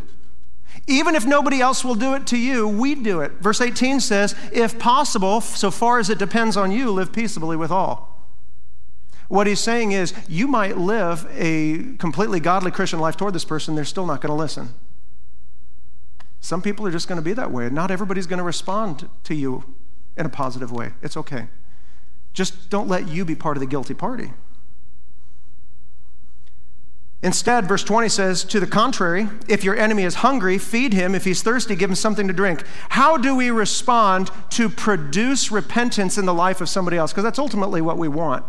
[0.90, 3.34] Even if nobody else will do it to you, we do it.
[3.34, 7.70] Verse 18 says, If possible, so far as it depends on you, live peaceably with
[7.70, 8.28] all.
[9.28, 13.76] What he's saying is, you might live a completely godly Christian life toward this person,
[13.76, 14.74] they're still not going to listen.
[16.40, 17.70] Some people are just going to be that way.
[17.70, 19.76] Not everybody's going to respond to you
[20.18, 20.94] in a positive way.
[21.04, 21.50] It's okay.
[22.34, 24.32] Just don't let you be part of the guilty party.
[27.22, 31.14] Instead, verse 20 says, to the contrary, if your enemy is hungry, feed him.
[31.14, 32.64] If he's thirsty, give him something to drink.
[32.90, 37.12] How do we respond to produce repentance in the life of somebody else?
[37.12, 38.46] Because that's ultimately what we want.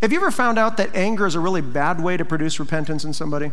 [0.00, 3.04] Have you ever found out that anger is a really bad way to produce repentance
[3.04, 3.52] in somebody?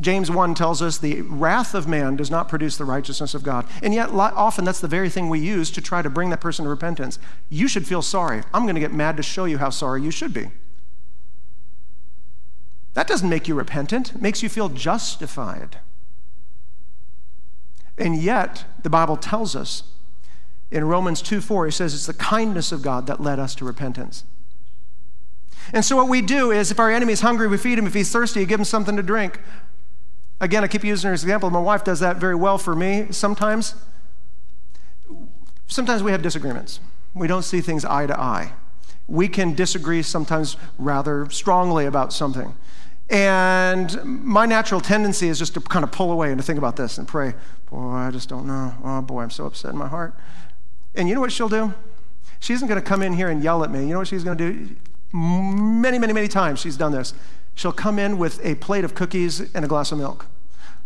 [0.00, 3.66] James 1 tells us the wrath of man does not produce the righteousness of God.
[3.82, 6.64] And yet, often that's the very thing we use to try to bring that person
[6.64, 7.18] to repentance.
[7.50, 8.42] You should feel sorry.
[8.54, 10.48] I'm going to get mad to show you how sorry you should be.
[12.98, 15.78] That doesn't make you repentant, it makes you feel justified.
[17.96, 19.84] And yet, the Bible tells us
[20.72, 23.64] in Romans 2 4, he says it's the kindness of God that led us to
[23.64, 24.24] repentance.
[25.72, 27.86] And so, what we do is if our enemy is hungry, we feed him.
[27.86, 29.38] If he's thirsty, we give him something to drink.
[30.40, 31.50] Again, I keep using her as an example.
[31.50, 33.76] My wife does that very well for me sometimes.
[35.68, 36.80] Sometimes we have disagreements,
[37.14, 38.54] we don't see things eye to eye.
[39.06, 42.56] We can disagree sometimes rather strongly about something.
[43.10, 46.76] And my natural tendency is just to kind of pull away and to think about
[46.76, 47.34] this and pray,
[47.70, 48.74] boy, I just don't know.
[48.84, 50.14] Oh, boy, I'm so upset in my heart.
[50.94, 51.72] And you know what she'll do?
[52.40, 53.80] She isn't going to come in here and yell at me.
[53.80, 54.76] You know what she's going to do?
[55.12, 57.14] Many, many, many times she's done this.
[57.54, 60.26] She'll come in with a plate of cookies and a glass of milk.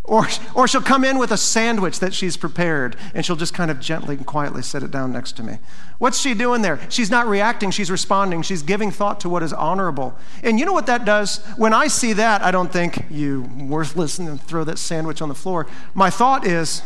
[0.05, 3.71] Or, or she'll come in with a sandwich that she's prepared and she'll just kind
[3.71, 5.59] of gently and quietly set it down next to me.
[5.99, 6.81] What's she doing there?
[6.91, 8.43] She's not reacting, she's responding.
[8.43, 10.17] She's giving thought to what is honorable.
[10.43, 11.39] And you know what that does?
[11.57, 15.37] When I see that, I don't think, you worthless, and throw that sandwich on the
[15.37, 15.69] floor.
[15.95, 16.83] My thought is,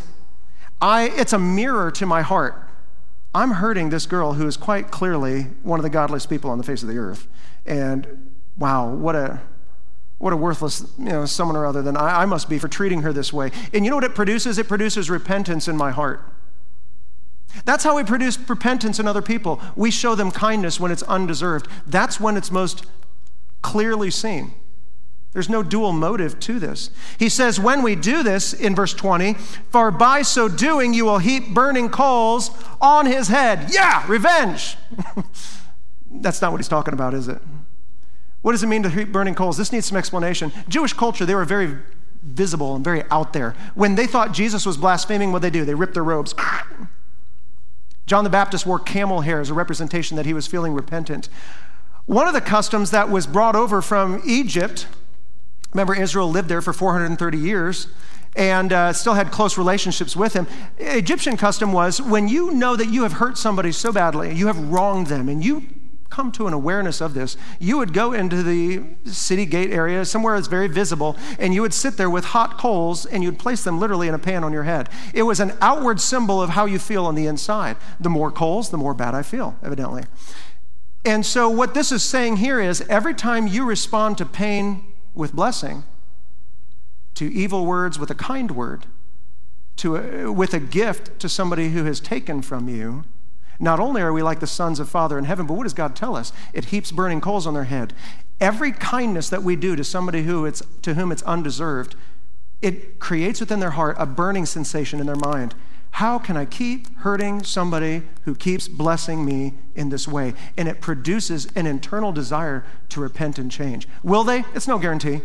[0.79, 2.69] I, it's a mirror to my heart.
[3.33, 6.63] I'm hurting this girl who is quite clearly one of the godliest people on the
[6.63, 7.27] face of the earth.
[7.65, 9.41] And wow, what a
[10.17, 13.03] what a worthless you know, someone or other than I, I must be for treating
[13.03, 13.51] her this way.
[13.73, 14.57] And you know what it produces?
[14.57, 16.21] It produces repentance in my heart.
[17.65, 19.61] That's how we produce repentance in other people.
[19.75, 21.67] We show them kindness when it's undeserved.
[21.85, 22.85] That's when it's most
[23.61, 24.53] clearly seen.
[25.33, 26.89] There's no dual motive to this.
[27.19, 29.35] He says, when we do this, in verse 20,
[29.69, 32.49] for by so doing you will heap burning coals
[32.81, 33.69] on his head.
[33.71, 34.77] Yeah, revenge.
[36.11, 37.41] That's not what he's talking about, is it?
[38.47, 39.57] What does it mean to heap burning coals?
[39.57, 40.53] This needs some explanation.
[40.69, 41.79] Jewish culture, they were very
[42.23, 43.53] visible and very out there.
[43.75, 45.65] When they thought Jesus was blaspheming, what they do?
[45.65, 46.33] They ripped their robes.
[48.05, 51.27] John the Baptist wore camel hair as a representation that he was feeling repentant.
[52.05, 54.87] One of the customs that was brought over from Egypt
[55.73, 57.87] Remember, Israel lived there for 430 years
[58.35, 60.47] and uh, still had close relationships with him.
[60.77, 64.57] Egyptian custom was when you know that you have hurt somebody so badly, you have
[64.57, 65.67] wronged them, and you
[66.09, 70.35] come to an awareness of this, you would go into the city gate area, somewhere
[70.35, 73.79] that's very visible, and you would sit there with hot coals and you'd place them
[73.79, 74.89] literally in a pan on your head.
[75.13, 77.77] It was an outward symbol of how you feel on the inside.
[77.99, 80.03] The more coals, the more bad I feel, evidently.
[81.05, 84.83] And so, what this is saying here is every time you respond to pain
[85.13, 85.83] with blessing,
[87.15, 88.85] to evil words with a kind word,
[89.77, 93.05] to a, with a gift to somebody who has taken from you,
[93.59, 95.95] not only are we like the sons of Father in heaven, but what does God
[95.95, 96.31] tell us?
[96.53, 97.93] It heaps burning coals on their head.
[98.39, 101.95] Every kindness that we do to somebody who it's, to whom it's undeserved,
[102.61, 105.55] it creates within their heart a burning sensation in their mind.
[105.91, 110.35] How can I keep hurting somebody who keeps blessing me in this way?
[110.55, 113.87] And it produces an internal desire to repent and change.
[114.03, 114.43] Will they?
[114.53, 115.21] It's no guarantee.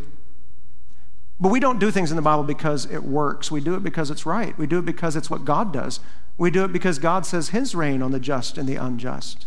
[1.39, 3.51] But we don't do things in the Bible because it works.
[3.51, 4.57] We do it because it's right.
[4.57, 6.01] We do it because it's what God does.
[6.43, 9.47] We do it because God says His rain on the just and the unjust.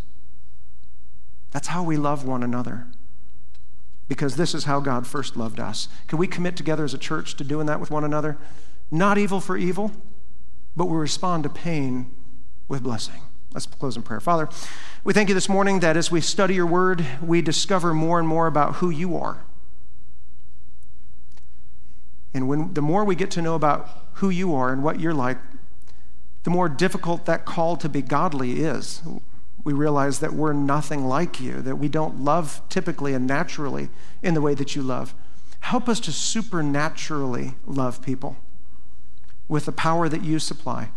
[1.51, 2.87] That's how we love one another.
[4.07, 5.89] Because this is how God first loved us.
[6.07, 8.37] Can we commit together as a church to doing that with one another?
[8.91, 9.91] Not evil for evil,
[10.77, 12.15] but we respond to pain
[12.69, 13.23] with blessing.
[13.53, 14.21] Let's close in prayer.
[14.21, 14.47] Father,
[15.03, 18.27] we thank you this morning that as we study your word, we discover more and
[18.27, 19.43] more about who you are.
[22.33, 25.13] And when the more we get to know about who you are and what you're
[25.13, 25.39] like,
[26.45, 29.01] the more difficult that call to be godly is.
[29.63, 33.89] We realize that we're nothing like you, that we don't love typically and naturally
[34.21, 35.15] in the way that you love.
[35.61, 38.37] Help us to supernaturally love people
[39.47, 40.91] with the power that you supply.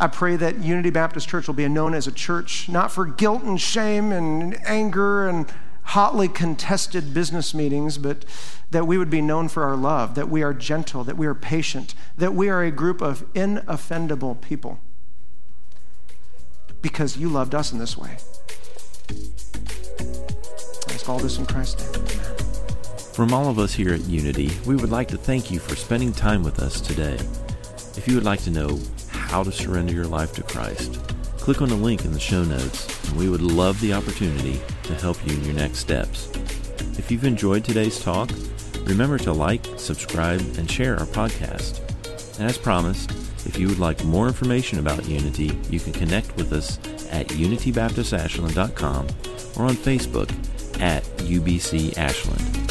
[0.00, 3.44] I pray that Unity Baptist Church will be known as a church not for guilt
[3.44, 5.46] and shame and anger and
[5.90, 8.24] hotly contested business meetings, but
[8.70, 11.34] that we would be known for our love, that we are gentle, that we are
[11.34, 14.78] patient, that we are a group of inoffendable people
[16.80, 18.16] because you loved us in this way.
[20.88, 22.06] I ask all this in Christ's name.
[23.12, 26.12] From all of us here at Unity, we would like to thank you for spending
[26.12, 27.18] time with us today.
[27.96, 28.78] If you would like to know
[29.10, 31.00] how to surrender your life to Christ,
[31.40, 34.94] click on the link in the show notes, and we would love the opportunity to
[34.94, 36.30] help you in your next steps.
[36.98, 38.30] If you've enjoyed today's talk,
[38.84, 41.80] remember to like, subscribe, and share our podcast.
[42.38, 43.10] And as promised,
[43.46, 46.78] if you would like more information about Unity, you can connect with us
[47.10, 49.06] at unitybaptistashland.com
[49.56, 50.30] or on Facebook
[50.80, 52.69] at UBC Ashland.